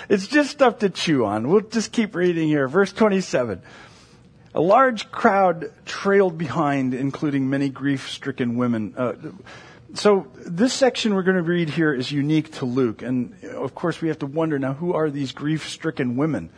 it's 0.09 0.26
just 0.26 0.50
stuff 0.50 0.81
to 0.81 0.91
chew 0.91 1.25
on. 1.25 1.49
We'll 1.49 1.62
just 1.62 1.93
keep 1.93 2.15
reading 2.15 2.49
here. 2.49 2.69
Verse 2.69 2.93
27. 2.93 3.62
A 4.55 4.61
large 4.61 5.11
crowd 5.11 5.71
trailed 5.85 6.37
behind, 6.37 6.93
including 6.93 7.49
many 7.49 7.69
grief 7.69 8.11
stricken 8.11 8.57
women. 8.57 8.95
Uh, 8.97 9.15
so 9.99 10.26
this 10.37 10.73
section 10.73 11.15
we're 11.15 11.23
going 11.23 11.37
to 11.37 11.43
read 11.43 11.71
here 11.71 11.93
is 11.93 12.11
unique 12.11 12.53
to 12.55 12.65
Luke. 12.65 13.03
And 13.03 13.35
of 13.45 13.75
course, 13.75 14.00
we 14.00 14.09
have 14.09 14.19
to 14.21 14.26
wonder 14.26 14.59
now 14.59 14.75
who 14.75 14.95
are 14.95 15.11
these 15.11 15.33
grief 15.33 15.69
stricken 15.69 16.17
women? 16.17 16.50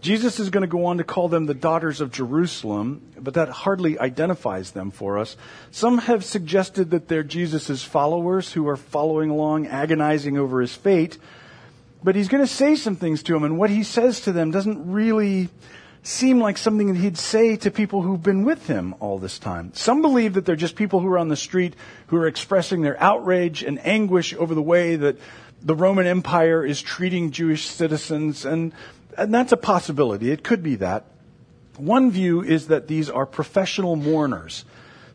Jesus 0.00 0.38
is 0.38 0.50
going 0.50 0.62
to 0.62 0.68
go 0.68 0.86
on 0.86 0.98
to 0.98 1.04
call 1.04 1.28
them 1.28 1.46
the 1.46 1.54
daughters 1.54 2.00
of 2.00 2.12
Jerusalem, 2.12 3.02
but 3.18 3.34
that 3.34 3.48
hardly 3.48 3.98
identifies 3.98 4.70
them 4.70 4.92
for 4.92 5.18
us. 5.18 5.36
Some 5.72 5.98
have 5.98 6.24
suggested 6.24 6.90
that 6.90 7.08
they're 7.08 7.24
Jesus' 7.24 7.82
followers 7.82 8.52
who 8.52 8.68
are 8.68 8.76
following 8.76 9.30
along, 9.30 9.66
agonizing 9.66 10.38
over 10.38 10.60
his 10.60 10.74
fate. 10.74 11.18
But 12.02 12.14
he's 12.14 12.28
going 12.28 12.44
to 12.44 12.52
say 12.52 12.76
some 12.76 12.94
things 12.94 13.24
to 13.24 13.32
them, 13.32 13.42
and 13.42 13.58
what 13.58 13.70
he 13.70 13.82
says 13.82 14.20
to 14.20 14.32
them 14.32 14.52
doesn't 14.52 14.92
really 14.92 15.48
seem 16.08 16.40
like 16.40 16.56
something 16.56 16.86
that 16.88 16.98
he'd 16.98 17.18
say 17.18 17.54
to 17.54 17.70
people 17.70 18.00
who've 18.00 18.22
been 18.22 18.42
with 18.42 18.66
him 18.66 18.94
all 18.98 19.18
this 19.18 19.38
time. 19.38 19.70
Some 19.74 20.00
believe 20.00 20.34
that 20.34 20.46
they're 20.46 20.56
just 20.56 20.74
people 20.74 21.00
who 21.00 21.08
are 21.08 21.18
on 21.18 21.28
the 21.28 21.36
street 21.36 21.74
who 22.06 22.16
are 22.16 22.26
expressing 22.26 22.80
their 22.80 22.98
outrage 22.98 23.62
and 23.62 23.78
anguish 23.86 24.34
over 24.34 24.54
the 24.54 24.62
way 24.62 24.96
that 24.96 25.18
the 25.60 25.74
Roman 25.74 26.06
Empire 26.06 26.64
is 26.64 26.80
treating 26.80 27.30
Jewish 27.30 27.66
citizens, 27.66 28.46
and 28.46 28.72
and 29.18 29.34
that's 29.34 29.52
a 29.52 29.56
possibility. 29.56 30.30
It 30.30 30.42
could 30.42 30.62
be 30.62 30.76
that. 30.76 31.04
One 31.76 32.10
view 32.10 32.42
is 32.42 32.68
that 32.68 32.88
these 32.88 33.10
are 33.10 33.26
professional 33.26 33.94
mourners, 33.94 34.64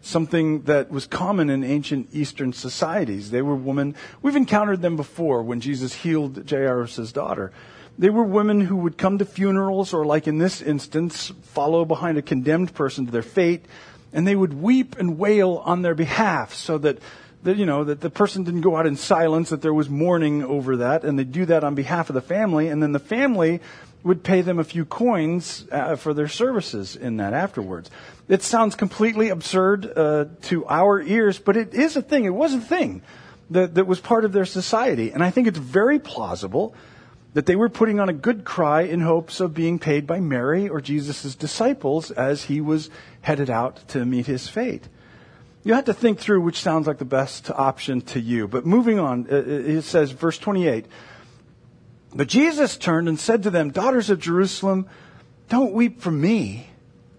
something 0.02 0.64
that 0.64 0.92
was 0.92 1.08
common 1.08 1.50
in 1.50 1.64
ancient 1.64 2.10
Eastern 2.14 2.54
societies. 2.54 3.32
They 3.32 3.42
were 3.42 3.56
women, 3.56 3.96
we've 4.22 4.36
encountered 4.36 4.82
them 4.82 4.96
before 4.96 5.42
when 5.42 5.60
Jesus 5.60 5.94
healed 5.94 6.48
Jairus' 6.50 7.12
daughter. 7.12 7.52
They 7.98 8.10
were 8.10 8.24
women 8.24 8.62
who 8.62 8.78
would 8.78 8.98
come 8.98 9.20
to 9.20 9.26
funerals 9.26 9.94
or, 9.94 10.06
like 10.06 10.28
in 10.28 10.40
this 10.40 10.62
instance, 10.62 11.32
follow 11.44 11.86
behind 11.86 12.18
a 12.18 12.22
condemned 12.22 12.74
person 12.74 13.06
to 13.06 13.12
their 13.12 13.22
fate, 13.22 13.66
and 14.12 14.28
they 14.28 14.36
would 14.36 14.54
weep 14.54 14.98
and 14.98 15.18
wail 15.18 15.62
on 15.66 15.82
their 15.82 15.96
behalf 15.96 16.54
so 16.54 16.78
that 16.80 17.00
that 17.44 17.58
you 17.58 17.66
know 17.66 17.84
that 17.84 18.00
the 18.00 18.10
person 18.10 18.44
didn't 18.44 18.62
go 18.62 18.78
out 18.78 18.88
in 18.88 18.96
silence 18.96 19.50
that 19.50 19.62
there 19.62 19.74
was 19.74 19.90
mourning 19.90 20.44
over 20.44 20.78
that 20.78 21.04
and 21.04 21.20
they 21.20 21.26
do 21.26 21.46
that 21.46 21.62
on 21.62 21.76
behalf 21.76 22.10
of 22.10 22.14
the 22.14 22.22
family 22.22 22.70
and 22.70 22.82
then 22.82 22.94
the 22.94 23.00
family 23.00 23.60
would 24.04 24.24
pay 24.24 24.42
them 24.42 24.60
a 24.60 24.64
few 24.64 24.86
coins 24.86 25.66
uh, 25.72 25.96
for 25.96 26.14
their 26.14 26.28
services 26.28 26.96
in 26.96 27.18
that 27.18 27.34
afterwards. 27.34 27.90
It 28.28 28.44
sounds 28.44 28.76
completely 28.76 29.30
absurd 29.30 29.92
uh, 29.96 30.26
to 30.44 30.66
our 30.68 31.02
ears, 31.02 31.40
but 31.40 31.56
it 31.56 31.74
is 31.74 31.96
a 31.96 32.02
thing. 32.02 32.26
It 32.26 32.34
was 32.34 32.54
a 32.54 32.60
thing 32.60 33.02
that, 33.50 33.76
that 33.76 33.88
was 33.88 34.00
part 34.00 34.26
of 34.26 34.34
their 34.34 34.46
society. 34.46 35.12
And 35.12 35.24
I 35.24 35.30
think 35.30 35.48
it's 35.48 35.58
very 35.58 36.00
plausible 36.00 36.76
that 37.34 37.46
they 37.46 37.56
were 37.56 37.70
putting 37.70 38.00
on 38.00 38.10
a 38.10 38.14
good 38.14 38.46
cry 38.46 38.82
in 38.82 39.02
hopes 39.02 39.40
of 39.40 39.54
being 39.54 39.80
paid 39.80 40.06
by 40.06 40.20
Mary 40.20 40.70
or 40.70 40.80
Jesus' 40.82 41.36
disciples 41.36 42.12
as 42.12 42.44
he 42.44 42.62
was 42.62 42.90
headed 43.22 43.50
out 43.50 43.88
to 43.90 44.06
meet 44.06 44.28
his 44.28 44.48
fate. 44.48 44.88
You 45.64 45.74
have 45.74 45.86
to 45.86 45.94
think 45.94 46.20
through 46.20 46.42
which 46.42 46.62
sounds 46.62 46.88
like 46.88 46.98
the 46.98 47.06
best 47.06 47.50
option 47.50 48.02
to 48.02 48.20
you. 48.20 48.48
But 48.48 48.66
moving 48.66 49.00
on, 49.00 49.28
uh, 49.32 49.36
it 49.36 49.84
says, 49.84 50.12
verse 50.12 50.38
28, 50.38 50.86
but 52.14 52.28
Jesus 52.28 52.78
turned 52.78 53.08
and 53.08 53.20
said 53.20 53.44
to 53.44 53.50
them, 53.50 53.72
Daughters 53.72 54.10
of 54.10 54.20
Jerusalem, 54.20 54.88
don't 55.50 55.74
weep 55.74 56.02
for 56.02 56.12
me, 56.12 56.68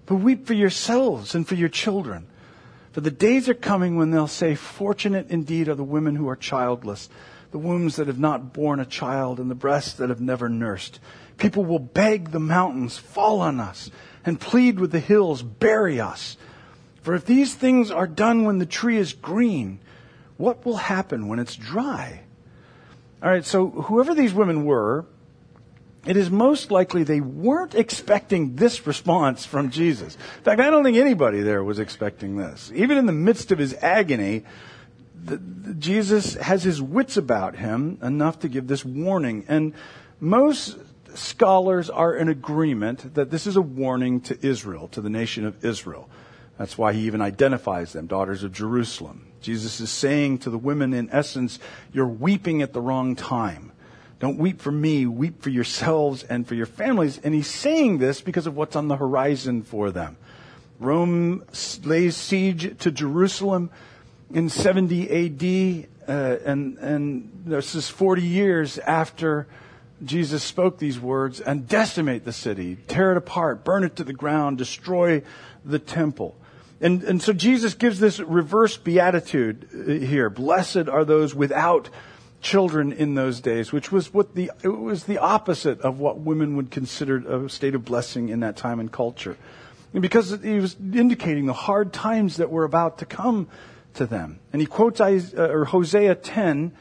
but 0.06 0.16
weep 0.16 0.46
for 0.46 0.54
yourselves 0.54 1.34
and 1.34 1.46
for 1.46 1.56
your 1.56 1.68
children. 1.68 2.26
For 2.92 3.00
the 3.00 3.10
days 3.10 3.48
are 3.48 3.54
coming 3.54 3.96
when 3.96 4.12
they'll 4.12 4.28
say, 4.28 4.54
Fortunate 4.54 5.30
indeed 5.30 5.68
are 5.68 5.74
the 5.74 5.82
women 5.82 6.14
who 6.14 6.28
are 6.28 6.36
childless, 6.36 7.08
the 7.54 7.58
wombs 7.58 7.94
that 7.94 8.08
have 8.08 8.18
not 8.18 8.52
borne 8.52 8.80
a 8.80 8.84
child, 8.84 9.38
and 9.38 9.48
the 9.48 9.54
breasts 9.54 9.92
that 9.92 10.08
have 10.08 10.20
never 10.20 10.48
nursed. 10.48 10.98
People 11.38 11.64
will 11.64 11.78
beg 11.78 12.32
the 12.32 12.40
mountains, 12.40 12.98
Fall 12.98 13.40
on 13.40 13.60
us, 13.60 13.92
and 14.26 14.40
plead 14.40 14.80
with 14.80 14.90
the 14.90 14.98
hills, 14.98 15.40
Bury 15.40 16.00
us. 16.00 16.36
For 17.02 17.14
if 17.14 17.24
these 17.26 17.54
things 17.54 17.92
are 17.92 18.08
done 18.08 18.42
when 18.42 18.58
the 18.58 18.66
tree 18.66 18.96
is 18.96 19.12
green, 19.12 19.78
what 20.36 20.66
will 20.66 20.78
happen 20.78 21.28
when 21.28 21.38
it's 21.38 21.54
dry? 21.54 22.22
All 23.22 23.30
right, 23.30 23.44
so 23.44 23.68
whoever 23.68 24.16
these 24.16 24.34
women 24.34 24.64
were, 24.64 25.06
it 26.04 26.16
is 26.16 26.32
most 26.32 26.72
likely 26.72 27.04
they 27.04 27.20
weren't 27.20 27.76
expecting 27.76 28.56
this 28.56 28.84
response 28.84 29.46
from 29.46 29.70
Jesus. 29.70 30.16
In 30.38 30.42
fact, 30.42 30.60
I 30.60 30.70
don't 30.70 30.82
think 30.82 30.96
anybody 30.96 31.40
there 31.42 31.62
was 31.62 31.78
expecting 31.78 32.36
this. 32.36 32.72
Even 32.74 32.98
in 32.98 33.06
the 33.06 33.12
midst 33.12 33.52
of 33.52 33.60
his 33.60 33.74
agony, 33.74 34.42
the, 35.24 35.36
the, 35.36 35.74
Jesus 35.74 36.34
has 36.34 36.62
his 36.62 36.80
wits 36.80 37.16
about 37.16 37.56
him 37.56 37.98
enough 38.02 38.40
to 38.40 38.48
give 38.48 38.66
this 38.66 38.84
warning. 38.84 39.44
And 39.48 39.74
most 40.20 40.76
scholars 41.14 41.90
are 41.90 42.14
in 42.14 42.28
agreement 42.28 43.14
that 43.14 43.30
this 43.30 43.46
is 43.46 43.56
a 43.56 43.62
warning 43.62 44.20
to 44.22 44.46
Israel, 44.46 44.88
to 44.88 45.00
the 45.00 45.10
nation 45.10 45.44
of 45.44 45.64
Israel. 45.64 46.08
That's 46.58 46.78
why 46.78 46.92
he 46.92 47.06
even 47.06 47.20
identifies 47.20 47.92
them, 47.92 48.06
daughters 48.06 48.44
of 48.44 48.52
Jerusalem. 48.52 49.26
Jesus 49.40 49.80
is 49.80 49.90
saying 49.90 50.38
to 50.38 50.50
the 50.50 50.58
women, 50.58 50.94
in 50.94 51.10
essence, 51.10 51.58
you're 51.92 52.06
weeping 52.06 52.62
at 52.62 52.72
the 52.72 52.80
wrong 52.80 53.16
time. 53.16 53.72
Don't 54.20 54.38
weep 54.38 54.60
for 54.60 54.72
me, 54.72 55.06
weep 55.06 55.42
for 55.42 55.50
yourselves 55.50 56.22
and 56.22 56.46
for 56.46 56.54
your 56.54 56.66
families. 56.66 57.18
And 57.18 57.34
he's 57.34 57.48
saying 57.48 57.98
this 57.98 58.20
because 58.20 58.46
of 58.46 58.56
what's 58.56 58.76
on 58.76 58.88
the 58.88 58.96
horizon 58.96 59.62
for 59.62 59.90
them. 59.90 60.16
Rome 60.78 61.44
lays 61.82 62.16
siege 62.16 62.78
to 62.78 62.90
Jerusalem 62.90 63.70
in 64.34 64.48
70 64.48 65.08
AD, 65.10 65.88
uh, 66.08 66.36
and, 66.44 66.76
and 66.78 67.42
this 67.46 67.76
is 67.76 67.88
40 67.88 68.22
years 68.22 68.78
after 68.78 69.46
Jesus 70.04 70.42
spoke 70.42 70.78
these 70.78 70.98
words, 70.98 71.40
and 71.40 71.68
decimate 71.68 72.24
the 72.24 72.32
city, 72.32 72.76
tear 72.88 73.12
it 73.12 73.16
apart, 73.16 73.64
burn 73.64 73.84
it 73.84 73.96
to 73.96 74.04
the 74.04 74.12
ground, 74.12 74.58
destroy 74.58 75.22
the 75.64 75.78
temple. 75.78 76.36
And, 76.80 77.04
and 77.04 77.22
so 77.22 77.32
Jesus 77.32 77.74
gives 77.74 78.00
this 78.00 78.18
reverse 78.18 78.76
beatitude 78.76 79.68
uh, 79.72 79.92
here. 80.04 80.28
Blessed 80.28 80.88
are 80.88 81.04
those 81.04 81.32
without 81.34 81.88
children 82.42 82.92
in 82.92 83.14
those 83.14 83.40
days, 83.40 83.72
which 83.72 83.92
was 83.92 84.12
what 84.12 84.34
the, 84.34 84.50
it 84.62 84.68
was 84.68 85.04
the 85.04 85.18
opposite 85.18 85.80
of 85.80 86.00
what 86.00 86.18
women 86.18 86.56
would 86.56 86.72
consider 86.72 87.44
a 87.44 87.48
state 87.48 87.76
of 87.76 87.84
blessing 87.84 88.28
in 88.28 88.40
that 88.40 88.56
time 88.56 88.80
and 88.80 88.90
culture. 88.90 89.36
And 89.94 90.02
because 90.02 90.36
he 90.42 90.58
was 90.58 90.76
indicating 90.92 91.46
the 91.46 91.52
hard 91.52 91.92
times 91.92 92.38
that 92.38 92.50
were 92.50 92.64
about 92.64 92.98
to 92.98 93.06
come 93.06 93.46
to 93.94 94.06
them. 94.06 94.40
And 94.52 94.60
he 94.60 94.66
quotes 94.66 95.00
uh, 95.00 95.64
Hosea 95.68 96.14
10, 96.16 96.72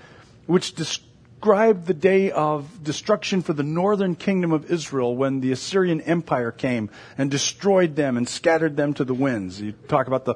which 0.46 0.76
described 0.76 1.88
the 1.88 1.94
day 1.94 2.32
of 2.32 2.84
destruction 2.84 3.42
for 3.42 3.54
the 3.54 3.64
northern 3.64 4.16
kingdom 4.16 4.52
of 4.52 4.72
Israel 4.72 5.16
when 5.16 5.42
the 5.42 5.52
Assyrian 5.52 6.02
Empire 6.02 6.52
came 6.52 6.90
and 7.18 7.30
destroyed 7.30 7.96
them 7.96 8.18
and 8.18 8.28
scattered 8.28 8.78
them 8.78 8.94
to 8.94 9.04
the 9.04 9.14
winds. 9.14 9.60
You 9.60 9.74
talk 9.88 10.08
about 10.08 10.26
the 10.26 10.36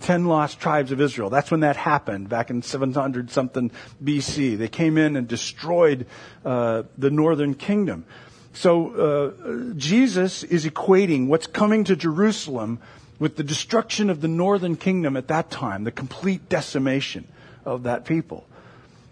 ten 0.00 0.26
lost 0.26 0.60
tribes 0.60 0.92
of 0.92 1.00
Israel. 1.00 1.30
That's 1.30 1.50
when 1.50 1.60
that 1.60 1.76
happened 1.76 2.28
back 2.28 2.50
in 2.50 2.62
700 2.62 3.30
something 3.30 3.70
BC. 4.02 4.58
They 4.58 4.68
came 4.68 4.98
in 4.98 5.16
and 5.16 5.26
destroyed 5.26 6.06
uh, 6.44 6.82
the 6.98 7.10
northern 7.10 7.54
kingdom. 7.54 8.04
So 8.52 8.90
uh, 8.94 9.74
Jesus 9.76 10.44
is 10.44 10.64
equating 10.64 11.26
what's 11.26 11.48
coming 11.48 11.84
to 11.84 11.96
Jerusalem 11.96 12.80
with 13.18 13.36
the 13.36 13.44
destruction 13.44 14.10
of 14.10 14.20
the 14.20 14.28
northern 14.28 14.76
kingdom 14.76 15.16
at 15.16 15.28
that 15.28 15.50
time, 15.50 15.84
the 15.84 15.92
complete 15.92 16.48
decimation 16.48 17.26
of 17.64 17.84
that 17.84 18.04
people. 18.04 18.46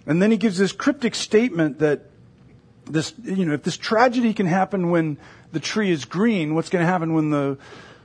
And 0.07 0.21
then 0.21 0.31
he 0.31 0.37
gives 0.37 0.59
this 0.59 0.73
cryptic 0.73 1.15
statement 1.15 1.79
that 1.79 2.11
this, 2.87 3.15
you 3.23 3.45
know, 3.45 3.55
if 3.55 3.63
this 3.63 3.77
tragedy 3.77 4.35
can 4.35 4.47
happen 4.47 4.91
when 4.91 5.19
the 5.53 5.61
tree 5.61 5.91
is 5.91 6.05
green, 6.05 6.55
what's 6.55 6.69
going 6.69 6.85
to 6.85 6.91
happen 6.91 7.15
when 7.15 7.31
the, 7.31 7.59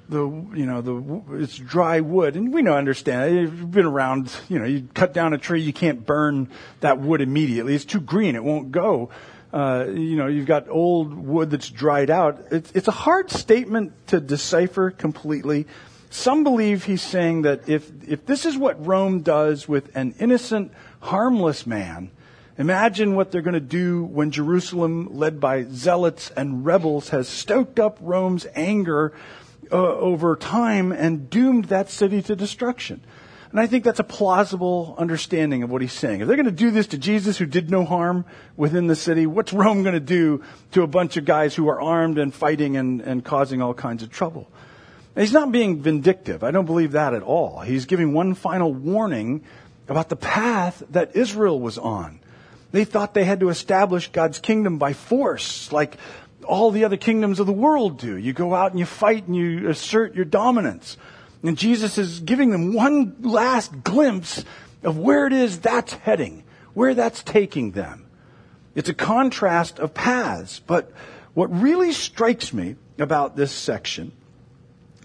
the, 0.07 0.19
you 0.19 0.65
know, 0.65 0.81
the, 0.81 1.41
it's 1.41 1.57
dry 1.57 2.01
wood? 2.01 2.35
And 2.35 2.53
we 2.53 2.61
know, 2.61 2.73
understand, 2.73 3.35
you've 3.35 3.71
been 3.71 3.85
around, 3.85 4.31
you 4.49 4.59
know, 4.59 4.65
you 4.65 4.87
cut 4.93 5.13
down 5.13 5.33
a 5.33 5.37
tree, 5.37 5.61
you 5.61 5.73
can't 5.73 6.05
burn 6.05 6.49
that 6.81 6.99
wood 6.99 7.21
immediately. 7.21 7.73
It's 7.73 7.85
too 7.85 7.99
green, 7.99 8.35
it 8.35 8.43
won't 8.43 8.71
go. 8.71 9.09
Uh, 9.57 9.87
you 9.87 10.15
know, 10.15 10.27
you've 10.27 10.45
got 10.45 10.69
old 10.69 11.11
wood 11.15 11.49
that's 11.49 11.67
dried 11.67 12.11
out. 12.11 12.39
It's, 12.51 12.71
it's 12.73 12.87
a 12.87 12.91
hard 12.91 13.31
statement 13.31 13.91
to 14.09 14.19
decipher 14.19 14.91
completely. 14.91 15.65
Some 16.11 16.43
believe 16.43 16.83
he's 16.83 17.01
saying 17.01 17.41
that 17.41 17.67
if, 17.67 17.89
if 18.07 18.23
this 18.27 18.45
is 18.45 18.55
what 18.55 18.85
Rome 18.85 19.21
does 19.21 19.67
with 19.67 19.95
an 19.95 20.13
innocent 20.19 20.71
harmless 20.99 21.65
man, 21.65 22.11
Imagine 22.59 23.13
what 23.13 23.31
they're 23.31 23.43
going 23.43 23.53
to 23.53 23.59
do 23.59 24.03
when 24.03 24.31
Jerusalem, 24.31 25.09
led 25.11 25.39
by 25.39 25.65
zealots 25.65 26.31
and 26.35 26.65
rebels, 26.65 27.09
has 27.09 27.27
stoked 27.27 27.79
up 27.79 27.99
Rome's 28.01 28.47
anger 28.55 29.13
uh, 29.71 29.75
over 29.75 30.35
time 30.35 30.91
and 30.91 31.29
doomed 31.29 31.65
that 31.65 31.91
city 31.91 32.19
to 32.23 32.35
destruction. 32.35 33.01
And 33.57 33.63
I 33.63 33.65
think 33.65 33.83
that's 33.83 33.99
a 33.99 34.03
plausible 34.03 34.93
understanding 34.99 35.63
of 35.63 35.71
what 35.71 35.81
he's 35.81 35.91
saying. 35.91 36.21
If 36.21 36.27
they're 36.27 36.35
going 36.35 36.45
to 36.45 36.51
do 36.51 36.69
this 36.69 36.85
to 36.89 36.97
Jesus 36.99 37.39
who 37.39 37.47
did 37.47 37.71
no 37.71 37.85
harm 37.85 38.23
within 38.55 38.85
the 38.85 38.95
city, 38.95 39.25
what's 39.25 39.51
Rome 39.51 39.81
going 39.81 39.95
to 39.95 39.99
do 39.99 40.43
to 40.73 40.83
a 40.83 40.87
bunch 40.87 41.17
of 41.17 41.25
guys 41.25 41.55
who 41.55 41.67
are 41.67 41.81
armed 41.81 42.19
and 42.19 42.31
fighting 42.31 42.77
and, 42.77 43.01
and 43.01 43.25
causing 43.25 43.59
all 43.63 43.73
kinds 43.73 44.03
of 44.03 44.11
trouble? 44.11 44.47
Now, 45.15 45.23
he's 45.23 45.33
not 45.33 45.51
being 45.51 45.81
vindictive. 45.81 46.43
I 46.43 46.51
don't 46.51 46.67
believe 46.67 46.91
that 46.91 47.15
at 47.15 47.23
all. 47.23 47.61
He's 47.61 47.87
giving 47.87 48.13
one 48.13 48.35
final 48.35 48.71
warning 48.71 49.43
about 49.87 50.09
the 50.09 50.15
path 50.15 50.83
that 50.91 51.15
Israel 51.15 51.59
was 51.59 51.79
on. 51.79 52.19
They 52.73 52.85
thought 52.85 53.15
they 53.15 53.25
had 53.25 53.39
to 53.39 53.49
establish 53.49 54.11
God's 54.11 54.37
kingdom 54.37 54.77
by 54.77 54.93
force, 54.93 55.71
like 55.71 55.97
all 56.43 56.69
the 56.69 56.85
other 56.85 56.97
kingdoms 56.97 57.39
of 57.39 57.47
the 57.47 57.53
world 57.53 57.97
do. 57.97 58.17
You 58.17 58.33
go 58.33 58.53
out 58.53 58.69
and 58.69 58.79
you 58.79 58.85
fight 58.85 59.25
and 59.25 59.35
you 59.35 59.67
assert 59.67 60.13
your 60.13 60.25
dominance. 60.25 60.95
And 61.43 61.57
Jesus 61.57 61.97
is 61.97 62.19
giving 62.19 62.51
them 62.51 62.73
one 62.73 63.15
last 63.21 63.83
glimpse 63.83 64.43
of 64.83 64.97
where 64.97 65.27
it 65.27 65.33
is 65.33 65.59
that's 65.59 65.93
heading, 65.93 66.43
where 66.73 66.93
that's 66.93 67.23
taking 67.23 67.71
them. 67.71 68.05
It's 68.75 68.89
a 68.89 68.93
contrast 68.93 69.79
of 69.79 69.93
paths, 69.93 70.59
but 70.59 70.91
what 71.33 71.47
really 71.61 71.91
strikes 71.91 72.53
me 72.53 72.75
about 72.99 73.35
this 73.35 73.51
section 73.51 74.11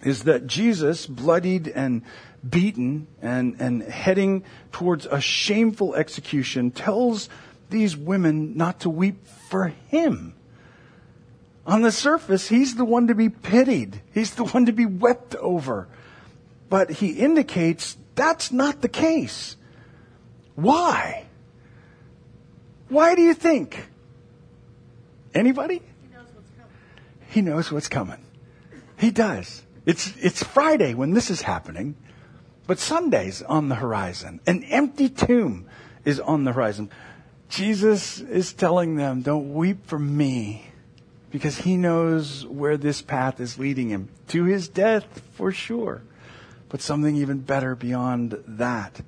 is 0.03 0.25
that 0.25 0.47
Jesus, 0.47 1.07
bloodied 1.07 1.69
and 1.69 2.03
beaten 2.49 3.07
and, 3.21 3.57
and 3.61 3.83
heading 3.83 4.45
towards 4.73 5.07
a 5.07 5.21
shameful 5.21 5.95
execution, 5.95 6.71
tells 6.71 7.29
these 7.71 7.97
women 7.97 8.57
not 8.57 8.81
to 8.81 8.91
weep 8.91 9.27
for 9.27 9.69
him. 9.89 10.35
On 11.67 11.83
the 11.83 11.93
surface, 11.93 12.49
he's 12.49 12.75
the 12.75 12.85
one 12.85 13.07
to 13.07 13.15
be 13.15 13.29
pitied. 13.29 14.03
He's 14.13 14.35
the 14.35 14.45
one 14.45 14.67
to 14.67 14.73
be 14.73 14.87
wept 14.87 15.35
over. 15.37 15.89
But 16.73 16.89
he 16.89 17.11
indicates 17.11 17.99
that's 18.15 18.51
not 18.51 18.81
the 18.81 18.89
case. 18.89 19.57
Why? 20.55 21.27
Why 22.89 23.15
do 23.15 23.21
you 23.21 23.35
think? 23.35 23.91
Anybody? 25.35 25.83
He 26.01 26.09
knows 26.15 26.29
what's 26.33 26.49
coming. 26.57 26.73
He 27.29 27.43
knows 27.43 27.71
what's 27.73 27.89
coming. 27.89 28.25
He 28.97 29.11
does. 29.11 29.63
It's, 29.85 30.17
it's 30.17 30.43
Friday 30.43 30.95
when 30.95 31.13
this 31.13 31.29
is 31.29 31.43
happening, 31.43 31.95
but 32.67 32.79
Sunday's 32.79 33.43
on 33.43 33.69
the 33.69 33.75
horizon. 33.75 34.41
An 34.47 34.65
empty 34.65 35.11
tomb 35.11 35.67
is 36.07 36.21
on 36.21 36.45
the 36.45 36.53
horizon. 36.53 36.89
Jesus 37.51 38.19
is 38.19 38.55
telling 38.55 38.97
them, 38.97 39.21
don't 39.21 39.53
weep 39.53 39.87
for 39.87 39.99
me 39.99 40.71
because 41.31 41.59
he 41.59 41.77
knows 41.77 42.47
where 42.47 42.79
this 42.79 43.03
path 43.03 43.41
is 43.41 43.59
leading 43.59 43.91
him 43.91 44.09
to 44.29 44.45
his 44.45 44.69
death 44.69 45.21
for 45.35 45.53
sure 45.53 46.01
but 46.73 46.81
something 46.81 47.17
even 47.17 47.39
better 47.39 47.77
beyond 47.77 48.43
that. 48.49 49.03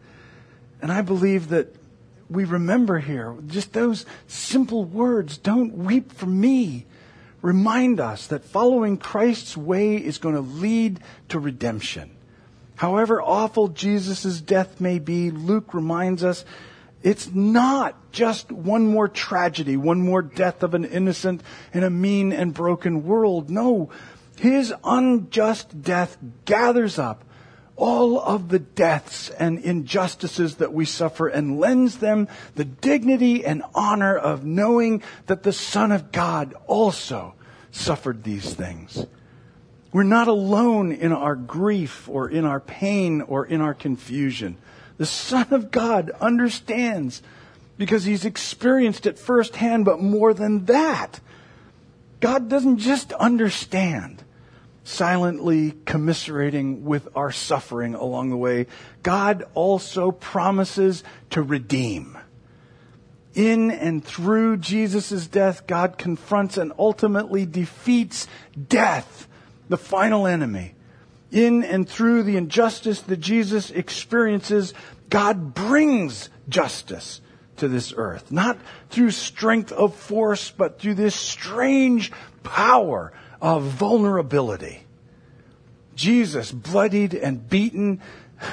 And 0.82 0.92
I 0.92 1.00
believe 1.00 1.48
that 1.48 1.74
we 2.28 2.44
remember 2.44 2.98
here 2.98 3.34
just 3.46 3.72
those 3.72 4.04
simple 4.28 4.84
words, 4.84 5.38
don't 5.38 5.74
weep 5.78 6.12
for 6.12 6.26
me, 6.26 6.84
remind 7.40 8.00
us 8.00 8.26
that 8.26 8.44
following 8.44 8.98
Christ's 8.98 9.56
way 9.56 9.96
is 9.96 10.18
going 10.18 10.34
to 10.34 10.42
lead 10.42 11.00
to 11.30 11.38
redemption. 11.38 12.10
However 12.76 13.22
awful 13.22 13.68
Jesus' 13.68 14.42
death 14.42 14.78
may 14.78 14.98
be, 14.98 15.30
Luke 15.30 15.72
reminds 15.72 16.22
us 16.22 16.44
it's 17.02 17.32
not 17.32 18.12
just 18.12 18.52
one 18.52 18.86
more 18.86 19.08
tragedy, 19.08 19.78
one 19.78 20.02
more 20.02 20.20
death 20.20 20.62
of 20.62 20.74
an 20.74 20.84
innocent 20.84 21.42
in 21.72 21.82
a 21.82 21.88
mean 21.88 22.30
and 22.30 22.52
broken 22.52 23.06
world. 23.06 23.48
No, 23.48 23.88
his 24.38 24.74
unjust 24.84 25.80
death 25.80 26.18
gathers 26.44 26.98
up 26.98 27.24
all 27.76 28.20
of 28.20 28.48
the 28.48 28.58
deaths 28.58 29.30
and 29.30 29.58
injustices 29.58 30.56
that 30.56 30.72
we 30.72 30.84
suffer 30.84 31.28
and 31.28 31.58
lends 31.58 31.98
them 31.98 32.28
the 32.54 32.64
dignity 32.64 33.44
and 33.44 33.62
honor 33.74 34.16
of 34.16 34.44
knowing 34.44 35.02
that 35.26 35.42
the 35.42 35.52
Son 35.52 35.90
of 35.92 36.12
God 36.12 36.54
also 36.66 37.34
suffered 37.70 38.22
these 38.22 38.54
things. 38.54 39.06
We're 39.92 40.02
not 40.02 40.26
alone 40.26 40.90
in 40.90 41.12
our 41.12 41.36
grief 41.36 42.08
or 42.08 42.28
in 42.28 42.44
our 42.44 42.58
pain 42.58 43.20
or 43.20 43.46
in 43.46 43.60
our 43.60 43.74
confusion. 43.74 44.56
The 44.96 45.06
Son 45.06 45.46
of 45.52 45.70
God 45.70 46.10
understands 46.20 47.22
because 47.76 48.04
he's 48.04 48.24
experienced 48.24 49.06
it 49.06 49.18
firsthand, 49.18 49.84
but 49.84 50.00
more 50.00 50.34
than 50.34 50.64
that, 50.64 51.20
God 52.18 52.48
doesn't 52.48 52.78
just 52.78 53.12
understand 53.12 54.23
silently 54.84 55.74
commiserating 55.86 56.84
with 56.84 57.08
our 57.16 57.32
suffering 57.32 57.94
along 57.94 58.30
the 58.30 58.36
way, 58.36 58.66
God 59.02 59.44
also 59.54 60.12
promises 60.12 61.02
to 61.30 61.42
redeem. 61.42 62.16
In 63.34 63.70
and 63.72 64.04
through 64.04 64.58
Jesus' 64.58 65.26
death, 65.26 65.66
God 65.66 65.98
confronts 65.98 66.56
and 66.56 66.72
ultimately 66.78 67.46
defeats 67.46 68.28
death, 68.68 69.26
the 69.68 69.78
final 69.78 70.26
enemy. 70.26 70.74
In 71.32 71.64
and 71.64 71.88
through 71.88 72.22
the 72.22 72.36
injustice 72.36 73.00
that 73.00 73.16
Jesus 73.16 73.70
experiences, 73.70 74.72
God 75.10 75.54
brings 75.54 76.28
justice 76.48 77.20
to 77.56 77.66
this 77.66 77.92
earth. 77.96 78.30
Not 78.30 78.58
through 78.90 79.10
strength 79.10 79.72
of 79.72 79.96
force, 79.96 80.50
but 80.50 80.78
through 80.78 80.94
this 80.94 81.16
strange 81.16 82.12
power 82.44 83.12
of 83.44 83.64
vulnerability. 83.64 84.80
Jesus, 85.94 86.50
bloodied 86.50 87.12
and 87.12 87.46
beaten, 87.46 88.00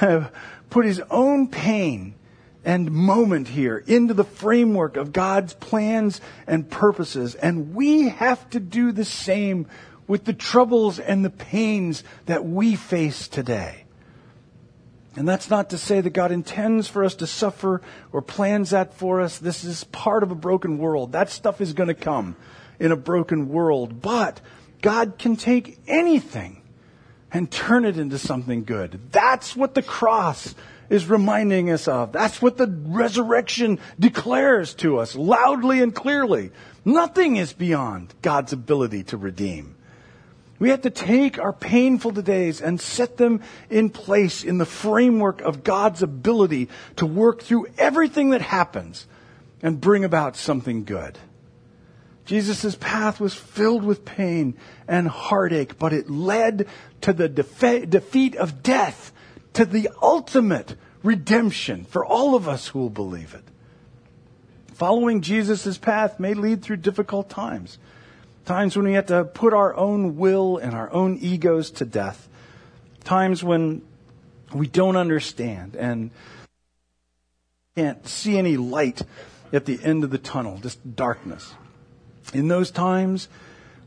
put 0.68 0.84
his 0.84 1.00
own 1.10 1.48
pain 1.48 2.14
and 2.62 2.92
moment 2.92 3.48
here 3.48 3.82
into 3.86 4.12
the 4.12 4.22
framework 4.22 4.98
of 4.98 5.14
God's 5.14 5.54
plans 5.54 6.20
and 6.46 6.70
purposes. 6.70 7.34
And 7.34 7.74
we 7.74 8.10
have 8.10 8.48
to 8.50 8.60
do 8.60 8.92
the 8.92 9.06
same 9.06 9.66
with 10.06 10.26
the 10.26 10.34
troubles 10.34 10.98
and 10.98 11.24
the 11.24 11.30
pains 11.30 12.04
that 12.26 12.44
we 12.44 12.76
face 12.76 13.28
today. 13.28 13.84
And 15.16 15.26
that's 15.26 15.48
not 15.48 15.70
to 15.70 15.78
say 15.78 16.02
that 16.02 16.10
God 16.10 16.32
intends 16.32 16.86
for 16.86 17.02
us 17.02 17.14
to 17.16 17.26
suffer 17.26 17.80
or 18.12 18.20
plans 18.20 18.70
that 18.70 18.92
for 18.92 19.22
us. 19.22 19.38
This 19.38 19.64
is 19.64 19.84
part 19.84 20.22
of 20.22 20.30
a 20.30 20.34
broken 20.34 20.76
world. 20.76 21.12
That 21.12 21.30
stuff 21.30 21.62
is 21.62 21.72
going 21.72 21.88
to 21.88 21.94
come 21.94 22.36
in 22.78 22.92
a 22.92 22.96
broken 22.96 23.48
world. 23.48 24.02
But 24.02 24.42
God 24.82 25.16
can 25.18 25.36
take 25.36 25.78
anything 25.86 26.62
and 27.32 27.50
turn 27.50 27.86
it 27.86 27.96
into 27.96 28.18
something 28.18 28.64
good. 28.64 29.00
That's 29.10 29.56
what 29.56 29.74
the 29.74 29.82
cross 29.82 30.54
is 30.90 31.06
reminding 31.08 31.70
us 31.70 31.88
of. 31.88 32.12
That's 32.12 32.42
what 32.42 32.58
the 32.58 32.66
resurrection 32.66 33.78
declares 33.98 34.74
to 34.74 34.98
us 34.98 35.14
loudly 35.14 35.80
and 35.80 35.94
clearly. 35.94 36.50
Nothing 36.84 37.36
is 37.36 37.54
beyond 37.54 38.12
God's 38.20 38.52
ability 38.52 39.04
to 39.04 39.16
redeem. 39.16 39.76
We 40.58 40.68
have 40.68 40.82
to 40.82 40.90
take 40.90 41.38
our 41.38 41.52
painful 41.52 42.10
days 42.12 42.60
and 42.60 42.80
set 42.80 43.16
them 43.16 43.40
in 43.70 43.90
place 43.90 44.44
in 44.44 44.58
the 44.58 44.66
framework 44.66 45.40
of 45.40 45.64
God's 45.64 46.02
ability 46.02 46.68
to 46.96 47.06
work 47.06 47.42
through 47.42 47.66
everything 47.78 48.30
that 48.30 48.42
happens 48.42 49.06
and 49.62 49.80
bring 49.80 50.04
about 50.04 50.36
something 50.36 50.84
good. 50.84 51.18
Jesus' 52.24 52.76
path 52.76 53.20
was 53.20 53.34
filled 53.34 53.84
with 53.84 54.04
pain 54.04 54.54
and 54.86 55.08
heartache, 55.08 55.78
but 55.78 55.92
it 55.92 56.08
led 56.08 56.68
to 57.00 57.12
the 57.12 57.28
defe- 57.28 57.90
defeat 57.90 58.36
of 58.36 58.62
death, 58.62 59.12
to 59.54 59.64
the 59.64 59.90
ultimate 60.00 60.76
redemption 61.02 61.84
for 61.84 62.04
all 62.04 62.34
of 62.34 62.48
us 62.48 62.68
who 62.68 62.78
will 62.78 62.90
believe 62.90 63.34
it. 63.34 63.44
Following 64.74 65.20
Jesus' 65.20 65.78
path 65.78 66.18
may 66.18 66.34
lead 66.34 66.62
through 66.62 66.76
difficult 66.76 67.28
times. 67.28 67.78
Times 68.44 68.76
when 68.76 68.86
we 68.86 68.94
have 68.94 69.06
to 69.06 69.24
put 69.24 69.54
our 69.54 69.74
own 69.76 70.16
will 70.16 70.58
and 70.58 70.74
our 70.74 70.92
own 70.92 71.18
egos 71.20 71.70
to 71.72 71.84
death. 71.84 72.28
Times 73.04 73.44
when 73.44 73.82
we 74.54 74.66
don't 74.66 74.96
understand 74.96 75.76
and 75.76 76.10
can't 77.76 78.06
see 78.06 78.38
any 78.38 78.56
light 78.56 79.02
at 79.52 79.64
the 79.64 79.78
end 79.82 80.04
of 80.04 80.10
the 80.10 80.18
tunnel, 80.18 80.58
just 80.58 80.96
darkness. 80.96 81.54
In 82.32 82.48
those 82.48 82.70
times, 82.70 83.28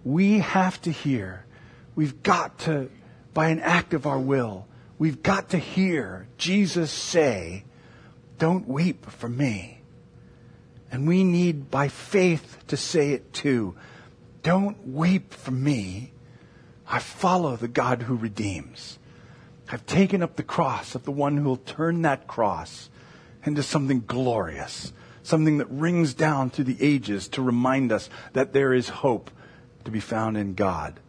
we 0.03 0.39
have 0.39 0.81
to 0.83 0.91
hear. 0.91 1.45
We've 1.95 2.21
got 2.21 2.59
to, 2.59 2.89
by 3.33 3.49
an 3.49 3.59
act 3.59 3.93
of 3.93 4.05
our 4.05 4.19
will, 4.19 4.67
we've 4.99 5.23
got 5.23 5.49
to 5.49 5.57
hear 5.57 6.27
Jesus 6.37 6.91
say, 6.91 7.63
Don't 8.37 8.67
weep 8.67 9.05
for 9.09 9.29
me. 9.29 9.79
And 10.91 11.07
we 11.07 11.23
need, 11.23 11.71
by 11.71 11.87
faith, 11.87 12.59
to 12.67 12.77
say 12.77 13.11
it 13.11 13.33
too. 13.33 13.75
Don't 14.43 14.87
weep 14.87 15.33
for 15.33 15.51
me. 15.51 16.11
I 16.87 16.99
follow 16.99 17.55
the 17.55 17.67
God 17.67 18.03
who 18.03 18.15
redeems. 18.15 18.99
I've 19.71 19.85
taken 19.87 20.21
up 20.21 20.35
the 20.35 20.43
cross 20.43 20.93
of 20.93 21.03
the 21.03 21.11
one 21.11 21.37
who 21.37 21.45
will 21.45 21.57
turn 21.57 22.03
that 22.03 22.27
cross 22.27 22.89
into 23.43 23.63
something 23.63 24.03
glorious, 24.05 24.93
something 25.27 25.57
that 25.57 25.69
rings 25.69 26.13
down 26.13 26.49
through 26.49 26.65
the 26.65 26.77
ages 26.79 27.27
to 27.29 27.41
remind 27.41 27.91
us 27.91 28.09
that 28.33 28.53
there 28.53 28.73
is 28.73 28.89
hope 28.89 29.31
to 29.85 29.91
be 29.91 29.99
found 29.99 30.37
in 30.37 30.53
God. 30.53 30.99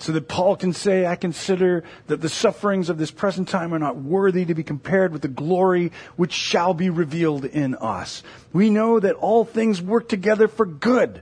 So 0.00 0.12
that 0.12 0.28
Paul 0.28 0.54
can 0.54 0.72
say, 0.72 1.06
I 1.06 1.16
consider 1.16 1.82
that 2.06 2.20
the 2.20 2.28
sufferings 2.28 2.88
of 2.88 2.98
this 2.98 3.10
present 3.10 3.48
time 3.48 3.74
are 3.74 3.80
not 3.80 3.96
worthy 3.96 4.44
to 4.44 4.54
be 4.54 4.62
compared 4.62 5.12
with 5.12 5.22
the 5.22 5.28
glory 5.28 5.90
which 6.14 6.32
shall 6.32 6.72
be 6.72 6.88
revealed 6.88 7.44
in 7.44 7.74
us. 7.74 8.22
We 8.52 8.70
know 8.70 9.00
that 9.00 9.16
all 9.16 9.44
things 9.44 9.82
work 9.82 10.08
together 10.08 10.46
for 10.46 10.66
good 10.66 11.20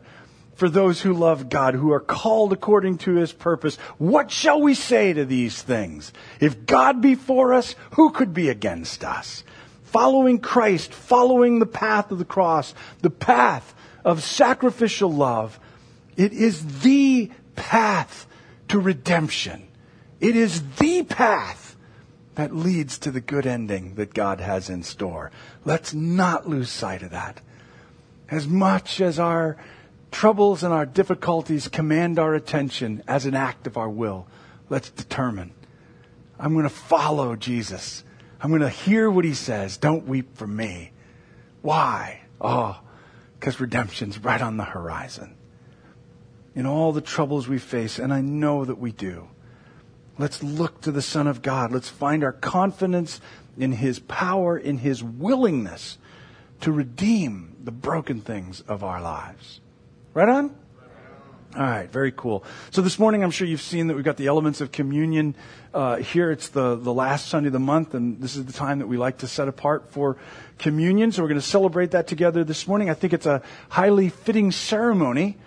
for 0.57 0.69
those 0.69 1.01
who 1.01 1.13
love 1.15 1.49
God, 1.49 1.75
who 1.75 1.93
are 1.93 2.01
called 2.01 2.53
according 2.53 2.99
to 2.99 3.15
his 3.15 3.33
purpose. 3.33 3.77
What 3.99 4.31
shall 4.31 4.61
we 4.61 4.75
say 4.75 5.13
to 5.13 5.25
these 5.25 5.63
things? 5.63 6.13
If 6.41 6.67
God 6.67 7.01
be 7.01 7.15
for 7.15 7.55
us, 7.55 7.75
who 7.93 8.11
could 8.11 8.35
be 8.35 8.49
against 8.49 9.05
us? 9.05 9.45
Following 9.97 10.41
Christ, 10.41 10.93
following 10.93 11.59
the 11.59 11.65
path 11.65 12.11
of 12.11 12.19
the 12.19 12.27
cross, 12.27 12.75
the 13.01 13.09
path 13.09 13.75
of 14.05 14.23
sacrificial 14.23 15.11
love, 15.11 15.59
it 16.19 16.35
is 16.35 16.81
the 16.83 17.31
path 17.55 18.27
to 18.69 18.79
redemption. 18.79 19.67
It 20.21 20.37
is 20.37 20.63
the 20.77 21.03
path 21.05 21.77
that 22.35 22.55
leads 22.55 22.99
to 22.99 23.11
the 23.11 23.23
good 23.23 23.47
ending 23.47 23.95
that 23.95 24.13
God 24.13 24.39
has 24.39 24.69
in 24.69 24.83
store. 24.83 25.31
Let's 25.65 25.95
not 25.95 26.47
lose 26.47 26.69
sight 26.69 27.03
of 27.03 27.13
that. 27.13 27.41
As 28.31 28.47
much 28.47 29.01
as 29.01 29.19
our 29.19 29.57
troubles 30.11 30.63
and 30.63 30.75
our 30.75 30.85
difficulties 30.85 31.69
command 31.69 32.19
our 32.19 32.35
attention 32.35 33.03
as 33.09 33.25
an 33.25 33.35
act 33.35 33.67
of 33.67 33.79
our 33.79 33.89
will, 33.89 34.27
let's 34.69 34.91
determine 34.91 35.55
I'm 36.39 36.53
going 36.53 36.65
to 36.65 36.69
follow 36.69 37.35
Jesus. 37.35 38.05
I'm 38.41 38.51
going 38.51 38.61
to 38.63 38.69
hear 38.69 39.11
what 39.11 39.25
he 39.25 39.35
says. 39.35 39.77
Don't 39.77 40.07
weep 40.07 40.37
for 40.37 40.47
me. 40.47 40.93
Why? 41.63 42.21
Oh, 42.41 42.81
because 43.39 43.61
redemption's 43.61 44.19
right 44.19 44.41
on 44.41 44.57
the 44.57 44.65
horizon 44.65 45.37
in 46.55 46.67
all 46.67 46.93
the 46.93 47.01
troubles 47.01 47.47
we 47.47 47.59
face, 47.59 47.99
and 47.99 48.13
I 48.13 48.23
know 48.23 48.65
that 48.65 48.79
we 48.79 48.91
do. 48.91 49.29
Let's 50.19 50.43
look 50.43 50.81
to 50.83 50.93
the 50.93 51.03
Son 51.03 51.27
of 51.27 51.43
God. 51.43 51.71
Let's 51.71 51.91
find 51.91 52.25
our 52.25 52.33
confidence 52.33 53.21
in 53.59 53.73
His 53.73 53.99
power, 53.99 54.57
in 54.57 54.79
His 54.79 55.05
willingness 55.05 55.99
to 56.63 56.73
redeem 56.73 57.57
the 57.63 57.71
broken 57.71 58.23
things 58.23 58.63
of 58.63 58.83
our 58.83 59.03
lives. 59.03 59.61
Right 60.15 60.29
on? 60.29 60.57
All 61.55 61.63
right, 61.63 61.91
very 61.91 62.13
cool. 62.13 62.45
So 62.71 62.83
this 62.83 62.99
morning, 62.99 63.23
I'm 63.23 63.31
sure 63.31 63.47
you've 63.47 63.63
seen 63.63 63.87
that 63.87 63.95
we've 63.95 64.05
got 64.05 64.19
the 64.19 64.27
elements 64.27 64.61
of 64.61 64.73
communion 64.73 65.35
uh, 65.73 65.97
here. 65.97 66.31
It's 66.31 66.49
the, 66.49 66.77
the 66.77 66.93
last 66.93 67.29
Sunday 67.29 67.47
of 67.47 67.53
the 67.53 67.59
month, 67.59 67.95
and 67.95 68.21
this 68.21 68.37
is 68.37 68.45
the 68.45 68.53
time 68.53 68.81
that 68.81 68.89
we 68.89 68.99
like 68.99 69.19
to 69.19 69.29
set 69.29 69.49
apart 69.49 69.91
for 69.91 70.19
communion. 70.59 71.13
So 71.13 71.23
we're 71.23 71.29
going 71.29 71.41
to 71.41 71.47
celebrate 71.47 71.93
that 71.93 72.09
together 72.09 72.45
this 72.45 72.67
morning. 72.67 72.91
I 72.91 72.95
think 72.95 73.13
it's 73.13 73.27
a 73.27 73.43
highly 73.71 74.11
fitting 74.11 74.53
ceremony 74.53 75.39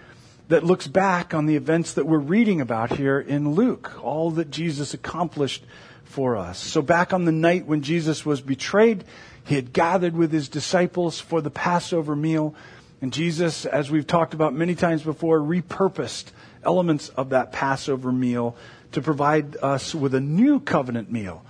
that 0.48 0.64
looks 0.64 0.88
back 0.88 1.36
on 1.36 1.46
the 1.46 1.56
events 1.56 1.94
that 1.94 2.08
we're 2.08 2.18
reading 2.18 2.60
about 2.60 2.98
here 2.98 3.20
in 3.20 3.52
Luke, 3.52 4.04
all 4.04 4.32
that 4.32 4.50
Jesus 4.50 4.96
accomplished 4.96 5.64
for 6.06 6.38
us. 6.38 6.58
So 6.58 6.82
back 6.82 7.14
on 7.14 7.26
the 7.26 7.32
night 7.32 7.68
when 7.68 7.84
Jesus 7.84 8.26
was 8.26 8.42
betrayed, 8.42 9.04
he 9.46 9.54
had 9.54 9.74
gathered 9.74 10.16
with 10.16 10.32
his 10.32 10.50
disciples 10.50 11.20
for 11.20 11.40
the 11.40 11.52
Passover 11.52 12.16
meal. 12.16 12.56
And 13.02 13.14
Jesus, 13.14 13.66
as 13.66 13.90
we've 13.90 14.08
talked 14.08 14.34
about 14.34 14.54
many 14.54 14.76
times 14.76 15.04
before, 15.04 15.40
repurposed 15.40 16.32
elements 16.64 17.10
of 17.10 17.30
that 17.30 17.52
Passover 17.52 18.12
meal 18.12 18.56
to 18.92 19.02
provide 19.02 19.56
us 19.62 19.96
with 19.96 20.14
a 20.14 20.20
new 20.20 20.60
covenant 20.60 21.12
meal. 21.12 21.44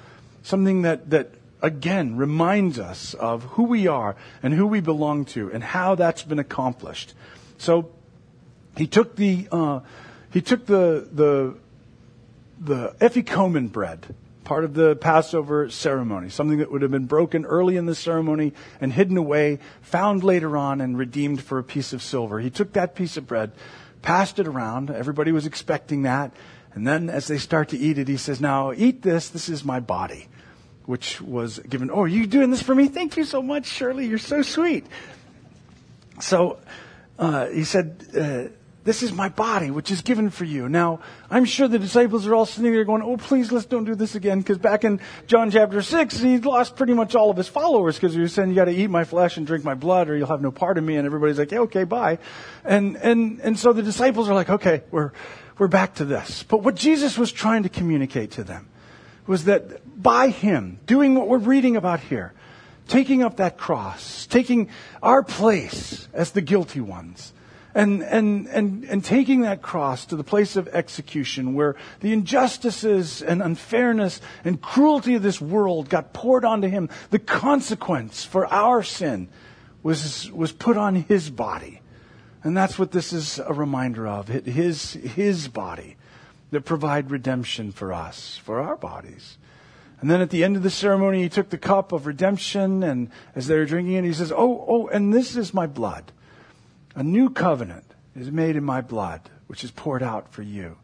Something 0.43 0.83
that, 0.83 1.09
that 1.09 1.31
again 1.61 2.17
reminds 2.17 2.79
us 2.79 3.13
of 3.15 3.43
who 3.43 3.63
we 3.63 3.87
are 3.87 4.15
and 4.43 4.53
who 4.53 4.67
we 4.67 4.79
belong 4.79 5.25
to 5.25 5.51
and 5.51 5.63
how 5.63 5.95
that's 5.95 6.23
been 6.23 6.39
accomplished. 6.39 7.13
So 7.57 7.89
he 8.77 8.87
took 8.87 9.15
the 9.15 9.47
uh, 9.51 9.81
he 10.31 10.41
took 10.41 10.65
the 10.65 11.07
the 11.11 11.55
the 12.59 12.95
afikomen 12.99 13.71
bread, 13.71 14.15
part 14.49 14.65
of 14.65 14.73
the 14.73 14.95
Passover 14.95 15.69
ceremony, 15.69 16.27
something 16.27 16.57
that 16.57 16.71
would 16.71 16.81
have 16.81 16.89
been 16.89 17.05
broken 17.05 17.45
early 17.45 17.77
in 17.77 17.85
the 17.85 17.93
ceremony 17.93 18.51
and 18.81 18.91
hidden 18.91 19.15
away, 19.15 19.59
found 19.83 20.23
later 20.23 20.57
on 20.57 20.81
and 20.81 20.97
redeemed 20.97 21.39
for 21.39 21.59
a 21.59 21.63
piece 21.63 21.93
of 21.93 22.01
silver. 22.01 22.39
He 22.39 22.49
took 22.49 22.73
that 22.73 22.95
piece 22.95 23.15
of 23.15 23.27
bread, 23.27 23.51
passed 24.01 24.39
it 24.39 24.47
around. 24.47 24.89
Everybody 24.89 25.31
was 25.31 25.45
expecting 25.45 26.01
that. 26.01 26.33
And 26.73 26.87
then 26.87 27.11
as 27.11 27.27
they 27.27 27.37
start 27.37 27.69
to 27.69 27.77
eat 27.77 27.99
it, 27.99 28.07
he 28.07 28.17
says, 28.17 28.41
Now 28.41 28.73
eat 28.73 29.03
this. 29.03 29.29
This 29.29 29.49
is 29.49 29.63
my 29.63 29.79
body, 29.79 30.27
which 30.87 31.21
was 31.21 31.59
given. 31.59 31.91
Oh, 31.91 32.01
are 32.01 32.07
you 32.07 32.25
doing 32.25 32.49
this 32.49 32.63
for 32.63 32.73
me? 32.73 32.87
Thank 32.87 33.17
you 33.17 33.25
so 33.25 33.43
much, 33.43 33.67
Shirley. 33.67 34.07
You're 34.07 34.17
so 34.17 34.41
sweet. 34.41 34.87
So 36.21 36.57
uh, 37.19 37.49
he 37.49 37.65
said, 37.65 38.03
uh, 38.17 38.58
this 38.89 39.03
is 39.03 39.13
my 39.13 39.29
body, 39.29 39.69
which 39.69 39.91
is 39.91 40.01
given 40.01 40.31
for 40.31 40.45
you. 40.45 40.67
Now, 40.67 41.01
I'm 41.29 41.45
sure 41.45 41.67
the 41.67 41.77
disciples 41.77 42.25
are 42.25 42.33
all 42.33 42.47
sitting 42.47 42.71
there 42.71 42.83
going, 42.85 43.03
oh, 43.03 43.17
please, 43.17 43.51
let's 43.51 43.67
don't 43.67 43.83
do 43.83 43.93
this 43.93 44.15
again. 44.15 44.39
Because 44.39 44.57
back 44.57 44.83
in 44.83 44.99
John 45.27 45.51
chapter 45.51 45.83
6, 45.83 46.17
he 46.17 46.39
lost 46.39 46.75
pretty 46.75 46.95
much 46.95 47.13
all 47.13 47.29
of 47.29 47.37
his 47.37 47.47
followers 47.47 47.97
because 47.97 48.15
he 48.15 48.19
was 48.19 48.33
saying, 48.33 48.49
you 48.49 48.55
got 48.55 48.65
to 48.65 48.71
eat 48.71 48.89
my 48.89 49.03
flesh 49.03 49.37
and 49.37 49.45
drink 49.45 49.63
my 49.63 49.75
blood 49.75 50.09
or 50.09 50.17
you'll 50.17 50.25
have 50.25 50.41
no 50.41 50.49
part 50.49 50.79
of 50.79 50.83
me. 50.83 50.95
And 50.95 51.05
everybody's 51.05 51.37
like, 51.37 51.51
yeah, 51.51 51.59
okay, 51.59 51.83
bye. 51.83 52.17
And, 52.65 52.95
and, 52.95 53.39
and 53.41 53.59
so 53.59 53.73
the 53.73 53.83
disciples 53.83 54.27
are 54.27 54.33
like, 54.33 54.49
okay, 54.49 54.81
we're, 54.89 55.11
we're 55.59 55.67
back 55.67 55.93
to 55.95 56.05
this. 56.05 56.41
But 56.41 56.63
what 56.63 56.73
Jesus 56.73 57.15
was 57.15 57.31
trying 57.31 57.61
to 57.61 57.69
communicate 57.69 58.31
to 58.31 58.43
them 58.43 58.69
was 59.27 59.43
that 59.43 60.01
by 60.01 60.29
him, 60.29 60.79
doing 60.87 61.13
what 61.13 61.27
we're 61.27 61.37
reading 61.37 61.75
about 61.75 61.99
here, 61.99 62.33
taking 62.87 63.21
up 63.21 63.37
that 63.37 63.55
cross, 63.55 64.25
taking 64.25 64.67
our 65.03 65.21
place 65.21 66.07
as 66.11 66.31
the 66.31 66.41
guilty 66.41 66.81
ones, 66.81 67.33
and, 67.75 68.01
and, 68.03 68.47
and, 68.47 68.83
and 68.85 69.05
taking 69.05 69.41
that 69.41 69.61
cross 69.61 70.05
to 70.07 70.15
the 70.15 70.23
place 70.23 70.55
of 70.55 70.67
execution 70.69 71.53
where 71.53 71.75
the 71.99 72.11
injustices 72.13 73.21
and 73.21 73.41
unfairness 73.41 74.21
and 74.43 74.61
cruelty 74.61 75.15
of 75.15 75.21
this 75.21 75.39
world 75.39 75.89
got 75.89 76.13
poured 76.13 76.43
onto 76.43 76.67
him. 76.67 76.89
The 77.11 77.19
consequence 77.19 78.23
for 78.23 78.47
our 78.47 78.81
sin 78.81 79.29
was, 79.83 80.31
was 80.31 80.51
put 80.51 80.77
on 80.77 80.95
his 80.95 81.29
body. 81.29 81.81
And 82.43 82.57
that's 82.57 82.79
what 82.79 82.91
this 82.91 83.13
is 83.13 83.39
a 83.39 83.53
reminder 83.53 84.07
of. 84.07 84.27
His, 84.27 84.93
his 84.93 85.47
body 85.47 85.97
that 86.51 86.61
provide 86.61 87.11
redemption 87.11 87.71
for 87.71 87.93
us, 87.93 88.37
for 88.37 88.59
our 88.59 88.77
bodies. 88.77 89.37
And 90.01 90.09
then 90.09 90.21
at 90.21 90.29
the 90.29 90.43
end 90.43 90.55
of 90.55 90.63
the 90.63 90.69
ceremony, 90.69 91.21
he 91.21 91.29
took 91.29 91.49
the 91.49 91.57
cup 91.57 91.91
of 91.91 92.07
redemption, 92.07 92.83
and 92.83 93.11
as 93.35 93.47
they 93.47 93.57
were 93.57 93.65
drinking 93.65 93.95
it, 93.95 94.05
he 94.05 94.13
says, 94.13 94.31
Oh, 94.31 94.65
oh, 94.67 94.87
and 94.87 95.13
this 95.13 95.35
is 95.35 95.53
my 95.53 95.67
blood 95.67 96.13
a 96.95 97.03
new 97.03 97.29
covenant 97.29 97.85
is 98.15 98.31
made 98.31 98.55
in 98.55 98.63
my 98.63 98.81
blood, 98.81 99.21
which 99.47 99.63
is 99.63 99.71
poured 99.71 100.03
out 100.03 100.33
for 100.33 100.41
you. 100.41 100.77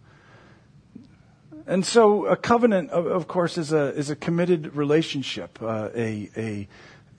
And 1.68 1.84
so 1.84 2.28
a 2.28 2.36
covenant, 2.36 2.92
of 2.92 3.28
course, 3.28 3.58
is 3.58 3.74
a, 3.74 3.88
is 3.96 4.12
a 4.12 4.16
committed 4.16 4.76
relationship, 4.76 5.60
uh, 5.62 5.90
a, 5.96 6.30
a, 6.38 6.68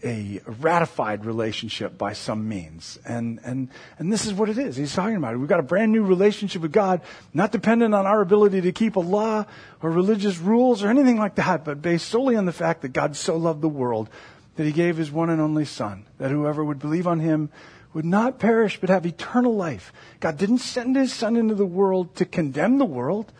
a 0.04 0.40
ratified 0.60 1.24
relationship 1.24 1.98
by 1.98 2.12
some 2.12 2.48
means. 2.48 2.96
And, 3.04 3.40
and, 3.44 3.68
and 3.98 4.12
this 4.12 4.24
is 4.24 4.32
what 4.32 4.48
it 4.48 4.56
is. 4.56 4.76
He's 4.76 4.94
talking 4.94 5.16
about 5.16 5.34
it. 5.34 5.38
We've 5.38 5.48
got 5.48 5.58
a 5.58 5.64
brand 5.64 5.90
new 5.90 6.04
relationship 6.04 6.62
with 6.62 6.70
God, 6.70 7.00
not 7.34 7.50
dependent 7.50 7.92
on 7.92 8.06
our 8.06 8.20
ability 8.20 8.60
to 8.60 8.72
keep 8.72 8.94
a 8.94 9.00
law 9.00 9.46
or 9.82 9.90
religious 9.90 10.38
rules 10.38 10.84
or 10.84 10.90
anything 10.90 11.18
like 11.18 11.34
that, 11.36 11.64
but 11.64 11.82
based 11.82 12.08
solely 12.08 12.36
on 12.36 12.46
the 12.46 12.52
fact 12.52 12.82
that 12.82 12.92
God 12.92 13.16
so 13.16 13.36
loved 13.36 13.62
the 13.62 13.68
world 13.68 14.08
that 14.54 14.64
he 14.64 14.72
gave 14.72 14.96
his 14.96 15.10
one 15.10 15.28
and 15.28 15.40
only 15.40 15.64
son, 15.64 16.06
that 16.18 16.30
whoever 16.30 16.64
would 16.64 16.78
believe 16.78 17.08
on 17.08 17.18
him 17.18 17.50
would 17.96 18.04
not 18.04 18.38
perish 18.38 18.78
but 18.78 18.90
have 18.90 19.06
eternal 19.06 19.56
life. 19.56 19.90
God 20.20 20.36
didn't 20.36 20.58
send 20.58 20.96
his 20.96 21.14
son 21.14 21.34
into 21.34 21.54
the 21.54 21.64
world 21.64 22.14
to 22.16 22.26
condemn 22.26 22.76
the 22.76 22.84
world, 22.84 23.32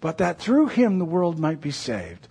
but 0.00 0.18
that 0.18 0.40
through 0.40 0.66
him 0.66 0.98
the 0.98 1.04
world 1.04 1.38
might 1.38 1.60
be 1.60 1.70
saved. 1.70 2.26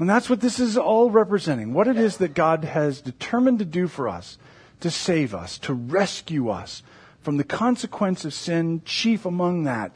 And 0.00 0.10
that's 0.10 0.28
what 0.28 0.40
this 0.40 0.58
is 0.58 0.76
all 0.76 1.12
representing. 1.12 1.72
What 1.72 1.86
it 1.86 1.98
is 1.98 2.16
that 2.16 2.34
God 2.34 2.64
has 2.64 3.00
determined 3.00 3.60
to 3.60 3.64
do 3.64 3.86
for 3.86 4.08
us, 4.08 4.38
to 4.80 4.90
save 4.90 5.36
us, 5.36 5.56
to 5.58 5.72
rescue 5.72 6.48
us 6.48 6.82
from 7.20 7.36
the 7.36 7.44
consequence 7.44 8.24
of 8.24 8.34
sin, 8.34 8.82
chief 8.84 9.24
among 9.24 9.62
that, 9.62 9.92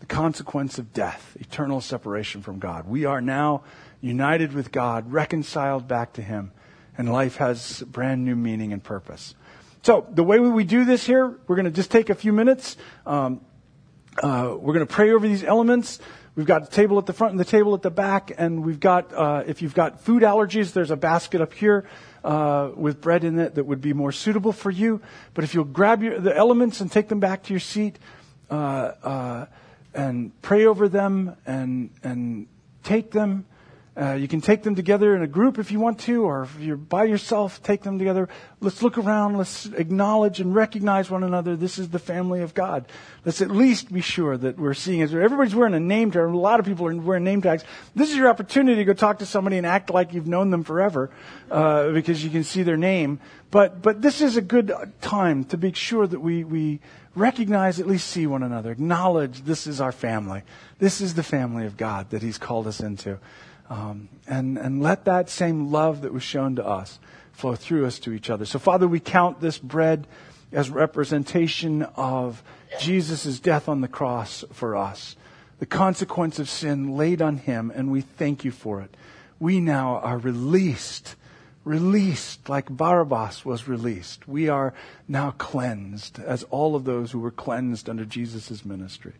the 0.00 0.06
consequence 0.06 0.78
of 0.78 0.94
death, 0.94 1.36
eternal 1.38 1.82
separation 1.82 2.40
from 2.40 2.58
God. 2.58 2.88
We 2.88 3.04
are 3.04 3.20
now 3.20 3.62
united 4.00 4.54
with 4.54 4.72
God, 4.72 5.12
reconciled 5.12 5.86
back 5.86 6.14
to 6.14 6.22
him, 6.22 6.50
and 6.96 7.12
life 7.12 7.36
has 7.36 7.82
brand 7.82 8.24
new 8.24 8.36
meaning 8.36 8.72
and 8.72 8.82
purpose. 8.82 9.34
So 9.82 10.06
the 10.08 10.22
way 10.22 10.38
we 10.38 10.62
do 10.62 10.84
this 10.84 11.04
here, 11.04 11.38
we're 11.48 11.56
going 11.56 11.64
to 11.64 11.72
just 11.72 11.90
take 11.90 12.08
a 12.08 12.14
few 12.14 12.32
minutes. 12.32 12.76
Um, 13.04 13.40
uh, 14.22 14.54
we're 14.56 14.74
going 14.74 14.86
to 14.86 14.92
pray 14.92 15.10
over 15.10 15.26
these 15.26 15.42
elements. 15.42 15.98
We've 16.36 16.46
got 16.46 16.62
a 16.62 16.70
table 16.70 16.98
at 16.98 17.06
the 17.06 17.12
front 17.12 17.32
and 17.32 17.40
the 17.40 17.44
table 17.44 17.74
at 17.74 17.82
the 17.82 17.90
back, 17.90 18.30
and 18.38 18.64
we've 18.64 18.78
got, 18.78 19.12
uh, 19.12 19.42
if 19.44 19.60
you've 19.60 19.74
got 19.74 20.00
food 20.00 20.22
allergies, 20.22 20.72
there's 20.72 20.92
a 20.92 20.96
basket 20.96 21.40
up 21.40 21.52
here 21.52 21.88
uh, 22.22 22.70
with 22.76 23.00
bread 23.00 23.24
in 23.24 23.40
it 23.40 23.56
that 23.56 23.64
would 23.64 23.80
be 23.80 23.92
more 23.92 24.12
suitable 24.12 24.52
for 24.52 24.70
you. 24.70 25.02
But 25.34 25.42
if 25.42 25.52
you'll 25.52 25.64
grab 25.64 26.02
your, 26.02 26.20
the 26.20 26.34
elements 26.34 26.80
and 26.80 26.90
take 26.90 27.08
them 27.08 27.18
back 27.18 27.42
to 27.44 27.52
your 27.52 27.60
seat, 27.60 27.98
uh, 28.50 28.54
uh, 29.02 29.46
and 29.94 30.30
pray 30.42 30.64
over 30.64 30.88
them 30.88 31.36
and 31.44 31.90
and 32.02 32.46
take 32.82 33.10
them 33.10 33.44
Uh, 33.94 34.14
you 34.14 34.26
can 34.26 34.40
take 34.40 34.62
them 34.62 34.74
together 34.74 35.14
in 35.14 35.20
a 35.20 35.26
group 35.26 35.58
if 35.58 35.70
you 35.70 35.78
want 35.78 35.98
to, 36.00 36.24
or 36.24 36.44
if 36.44 36.58
you're 36.58 36.78
by 36.78 37.04
yourself, 37.04 37.62
take 37.62 37.82
them 37.82 37.98
together. 37.98 38.26
Let's 38.60 38.82
look 38.82 38.96
around. 38.96 39.36
Let's 39.36 39.66
acknowledge 39.66 40.40
and 40.40 40.54
recognize 40.54 41.10
one 41.10 41.22
another. 41.22 41.56
This 41.56 41.78
is 41.78 41.90
the 41.90 41.98
family 41.98 42.40
of 42.40 42.54
God. 42.54 42.86
Let's 43.26 43.42
at 43.42 43.50
least 43.50 43.92
be 43.92 44.00
sure 44.00 44.38
that 44.38 44.58
we're 44.58 44.72
seeing 44.72 45.02
everybody's 45.02 45.54
wearing 45.54 45.74
a 45.74 45.80
name 45.80 46.10
tag. 46.10 46.22
A 46.22 46.28
lot 46.28 46.58
of 46.58 46.64
people 46.64 46.86
are 46.86 46.96
wearing 46.96 47.24
name 47.24 47.42
tags. 47.42 47.64
This 47.94 48.10
is 48.10 48.16
your 48.16 48.28
opportunity 48.28 48.76
to 48.76 48.84
go 48.86 48.94
talk 48.94 49.18
to 49.18 49.26
somebody 49.26 49.58
and 49.58 49.66
act 49.66 49.90
like 49.90 50.14
you've 50.14 50.26
known 50.26 50.50
them 50.50 50.64
forever, 50.64 51.10
uh, 51.50 51.90
because 51.90 52.24
you 52.24 52.30
can 52.30 52.44
see 52.44 52.62
their 52.62 52.78
name. 52.78 53.20
But 53.50 53.82
but 53.82 54.00
this 54.00 54.22
is 54.22 54.38
a 54.38 54.42
good 54.42 54.72
time 55.02 55.44
to 55.44 55.58
be 55.58 55.70
sure 55.74 56.06
that 56.06 56.20
we 56.20 56.44
we 56.44 56.80
recognize, 57.14 57.78
at 57.78 57.86
least 57.86 58.08
see 58.08 58.26
one 58.26 58.42
another, 58.42 58.70
acknowledge 58.70 59.42
this 59.42 59.66
is 59.66 59.82
our 59.82 59.92
family. 59.92 60.42
This 60.78 61.02
is 61.02 61.12
the 61.12 61.22
family 61.22 61.66
of 61.66 61.76
God 61.76 62.08
that 62.10 62.22
He's 62.22 62.38
called 62.38 62.66
us 62.66 62.80
into. 62.80 63.18
Um, 63.72 64.10
and, 64.28 64.58
and 64.58 64.82
let 64.82 65.06
that 65.06 65.30
same 65.30 65.72
love 65.72 66.02
that 66.02 66.12
was 66.12 66.22
shown 66.22 66.56
to 66.56 66.66
us 66.66 66.98
flow 67.32 67.54
through 67.54 67.86
us 67.86 67.98
to 68.00 68.12
each 68.12 68.28
other. 68.28 68.44
So, 68.44 68.58
Father, 68.58 68.86
we 68.86 69.00
count 69.00 69.40
this 69.40 69.56
bread 69.56 70.06
as 70.52 70.68
representation 70.68 71.80
of 71.96 72.42
Jesus' 72.78 73.40
death 73.40 73.70
on 73.70 73.80
the 73.80 73.88
cross 73.88 74.44
for 74.52 74.76
us, 74.76 75.16
the 75.58 75.64
consequence 75.64 76.38
of 76.38 76.50
sin 76.50 76.98
laid 76.98 77.22
on 77.22 77.38
him, 77.38 77.72
and 77.74 77.90
we 77.90 78.02
thank 78.02 78.44
you 78.44 78.50
for 78.50 78.82
it. 78.82 78.94
We 79.40 79.58
now 79.58 80.00
are 80.00 80.18
released, 80.18 81.16
released 81.64 82.50
like 82.50 82.68
Barabbas 82.68 83.46
was 83.46 83.68
released. 83.68 84.28
We 84.28 84.50
are 84.50 84.74
now 85.08 85.30
cleansed 85.30 86.18
as 86.18 86.42
all 86.50 86.76
of 86.76 86.84
those 86.84 87.12
who 87.12 87.20
were 87.20 87.30
cleansed 87.30 87.88
under 87.88 88.04
Jesus' 88.04 88.66
ministry 88.66 89.14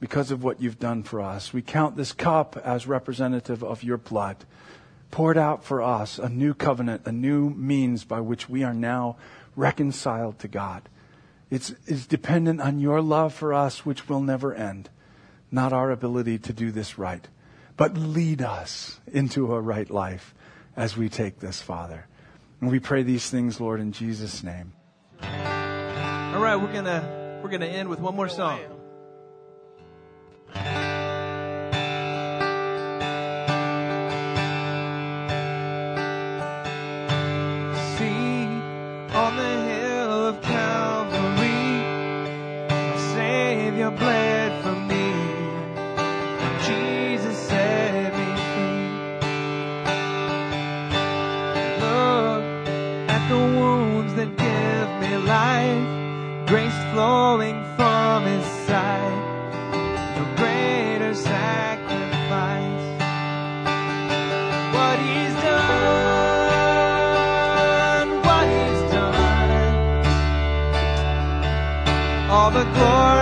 because 0.00 0.30
of 0.30 0.42
what 0.42 0.60
you've 0.60 0.78
done 0.78 1.02
for 1.02 1.20
us. 1.20 1.52
We 1.52 1.62
count 1.62 1.96
this 1.96 2.12
cup 2.12 2.56
as 2.56 2.86
representative 2.86 3.62
of 3.62 3.84
your 3.84 3.98
blood, 3.98 4.36
poured 5.10 5.36
out 5.36 5.62
for 5.62 5.82
us, 5.82 6.18
a 6.18 6.28
new 6.28 6.54
covenant, 6.54 7.02
a 7.04 7.12
new 7.12 7.50
means 7.50 8.04
by 8.04 8.20
which 8.20 8.48
we 8.48 8.64
are 8.64 8.74
now 8.74 9.16
reconciled 9.54 10.38
to 10.40 10.48
God. 10.48 10.88
It's, 11.50 11.74
it's 11.86 12.06
dependent 12.06 12.60
on 12.60 12.80
your 12.80 13.02
love 13.02 13.34
for 13.34 13.52
us, 13.52 13.84
which 13.84 14.08
will 14.08 14.20
never 14.20 14.54
end, 14.54 14.88
not 15.50 15.72
our 15.72 15.90
ability 15.90 16.38
to 16.38 16.52
do 16.52 16.70
this 16.70 16.96
right. 16.98 17.26
But 17.76 17.96
lead 17.96 18.40
us 18.40 19.00
into 19.12 19.52
a 19.52 19.60
right 19.60 19.90
life 19.90 20.34
as 20.76 20.96
we 20.96 21.08
take 21.08 21.40
this, 21.40 21.60
Father. 21.60 22.06
And 22.60 22.70
we 22.70 22.78
pray 22.78 23.02
these 23.02 23.28
things, 23.28 23.60
Lord, 23.60 23.80
in 23.80 23.92
Jesus' 23.92 24.42
name. 24.42 24.72
All 25.22 26.40
right, 26.40 26.56
we're 26.56 26.72
gonna 26.72 27.40
we're 27.42 27.50
gonna 27.50 27.66
end 27.66 27.88
with 27.88 28.00
one 28.00 28.14
more 28.14 28.28
song. 28.28 28.60
That 54.20 54.36
give 54.36 54.90
me 55.00 55.12
life, 55.16 56.46
grace 56.46 56.78
flowing 56.92 57.58
from 57.76 58.24
His 58.24 58.44
side. 58.66 59.20
No 60.16 60.24
greater 60.36 61.14
sacrifice. 61.14 62.86
What 64.74 64.98
He's 65.08 65.34
done, 65.48 65.68
what 68.28 68.46
He's 68.56 68.82
done. 68.92 70.04
All 72.30 72.50
the 72.50 72.64
glory 72.76 73.19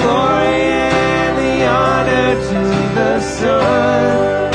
glory 0.00 0.62
and 0.90 1.34
the 1.42 1.54
honor 1.82 2.30
to 2.50 2.60
the 2.98 3.12
Son. 3.20 4.50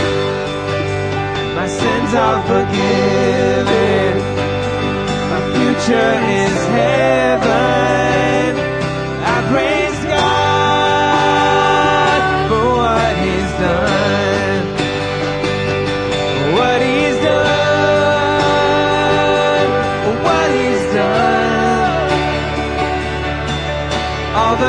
My 1.56 1.68
sins 1.68 2.12
are 2.26 2.42
forgiven. 2.52 4.12
My 5.32 5.42
future 5.54 6.14
is 6.44 6.58
heaven. 6.78 7.59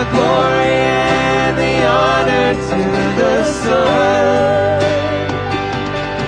The 0.01 0.07
glory 0.17 0.77
and 1.45 1.59
the 1.65 1.77
honor 2.01 2.49
to 2.69 2.81
the 3.21 3.37
Son. 3.63 4.81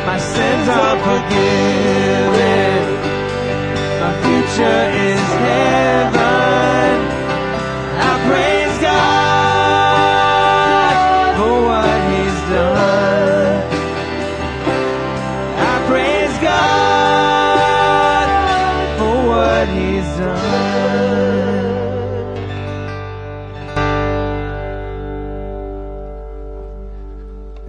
My 0.08 0.18
sins 0.32 0.66
are 0.80 0.98
forgiven. 1.08 2.84
My 4.02 4.12
future 4.24 4.82
is 5.08 5.11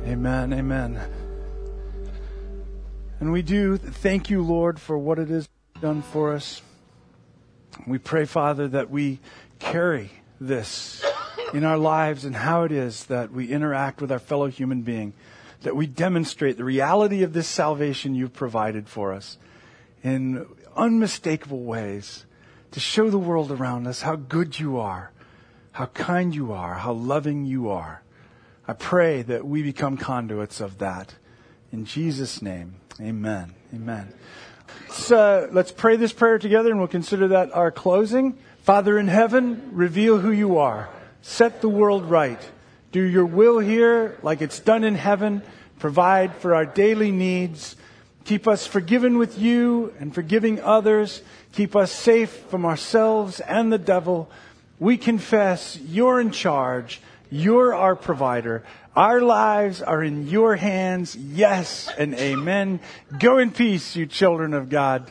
Amen. 0.05 0.51
Amen. 0.51 0.99
And 3.21 3.31
we 3.31 3.41
do 3.41 3.77
thank 3.77 4.29
you, 4.29 4.43
Lord, 4.43 4.79
for 4.79 4.97
what 4.97 5.17
it 5.17 5.31
is 5.31 5.47
done 5.81 6.01
for 6.01 6.33
us. 6.33 6.61
We 7.87 7.97
pray, 7.97 8.25
Father, 8.25 8.67
that 8.67 8.89
we 8.89 9.19
carry 9.59 10.11
this 10.41 11.03
in 11.53 11.63
our 11.63 11.77
lives 11.77 12.25
and 12.25 12.35
how 12.35 12.63
it 12.63 12.71
is 12.73 13.05
that 13.05 13.31
we 13.31 13.47
interact 13.47 14.01
with 14.01 14.11
our 14.11 14.19
fellow 14.19 14.47
human 14.47 14.81
being, 14.81 15.13
that 15.61 15.75
we 15.75 15.87
demonstrate 15.87 16.57
the 16.57 16.65
reality 16.65 17.23
of 17.23 17.31
this 17.31 17.47
salvation 17.47 18.13
you've 18.13 18.33
provided 18.33 18.89
for 18.89 19.13
us 19.13 19.37
in 20.03 20.45
unmistakable 20.75 21.63
ways 21.63 22.25
to 22.71 22.81
show 22.81 23.09
the 23.09 23.17
world 23.17 23.51
around 23.51 23.87
us 23.87 24.01
how 24.01 24.17
good 24.17 24.59
you 24.59 24.77
are, 24.79 25.11
how 25.71 25.85
kind 25.85 26.35
you 26.35 26.51
are, 26.51 26.73
how 26.73 26.91
loving 26.91 27.45
you 27.45 27.69
are. 27.69 28.02
I 28.67 28.73
pray 28.73 29.23
that 29.23 29.45
we 29.45 29.61
become 29.61 29.97
conduits 29.97 30.61
of 30.61 30.77
that. 30.77 31.15
In 31.71 31.83
Jesus' 31.85 32.41
name, 32.41 32.75
amen. 33.01 33.53
Amen. 33.73 34.13
Uh, 35.11 35.47
let's 35.51 35.71
pray 35.71 35.97
this 35.97 36.13
prayer 36.13 36.39
together 36.39 36.69
and 36.69 36.79
we'll 36.79 36.87
consider 36.87 37.29
that 37.29 37.53
our 37.53 37.71
closing. 37.71 38.37
Father 38.61 38.97
in 38.97 39.09
heaven, 39.09 39.71
reveal 39.73 40.19
who 40.19 40.31
you 40.31 40.59
are. 40.59 40.89
Set 41.21 41.59
the 41.59 41.67
world 41.67 42.05
right. 42.05 42.39
Do 42.93 43.01
your 43.01 43.25
will 43.25 43.59
here 43.59 44.17
like 44.23 44.41
it's 44.41 44.59
done 44.59 44.85
in 44.85 44.95
heaven. 44.95 45.41
Provide 45.79 46.33
for 46.35 46.55
our 46.55 46.65
daily 46.65 47.11
needs. 47.11 47.75
Keep 48.23 48.47
us 48.47 48.65
forgiven 48.65 49.17
with 49.17 49.37
you 49.37 49.93
and 49.99 50.15
forgiving 50.15 50.61
others. 50.61 51.21
Keep 51.51 51.75
us 51.75 51.91
safe 51.91 52.31
from 52.49 52.65
ourselves 52.65 53.41
and 53.41 53.73
the 53.73 53.77
devil. 53.77 54.29
We 54.79 54.95
confess 54.97 55.77
you're 55.77 56.21
in 56.21 56.31
charge. 56.31 57.01
You're 57.33 57.73
our 57.73 57.95
provider. 57.95 58.63
Our 58.95 59.19
lives 59.19 59.81
are 59.81 60.03
in 60.03 60.27
your 60.27 60.55
hands. 60.55 61.15
Yes 61.15 61.89
and 61.97 62.13
amen. 62.13 62.79
Go 63.17 63.39
in 63.39 63.49
peace, 63.49 63.95
you 63.95 64.05
children 64.05 64.53
of 64.53 64.69
God. 64.69 65.09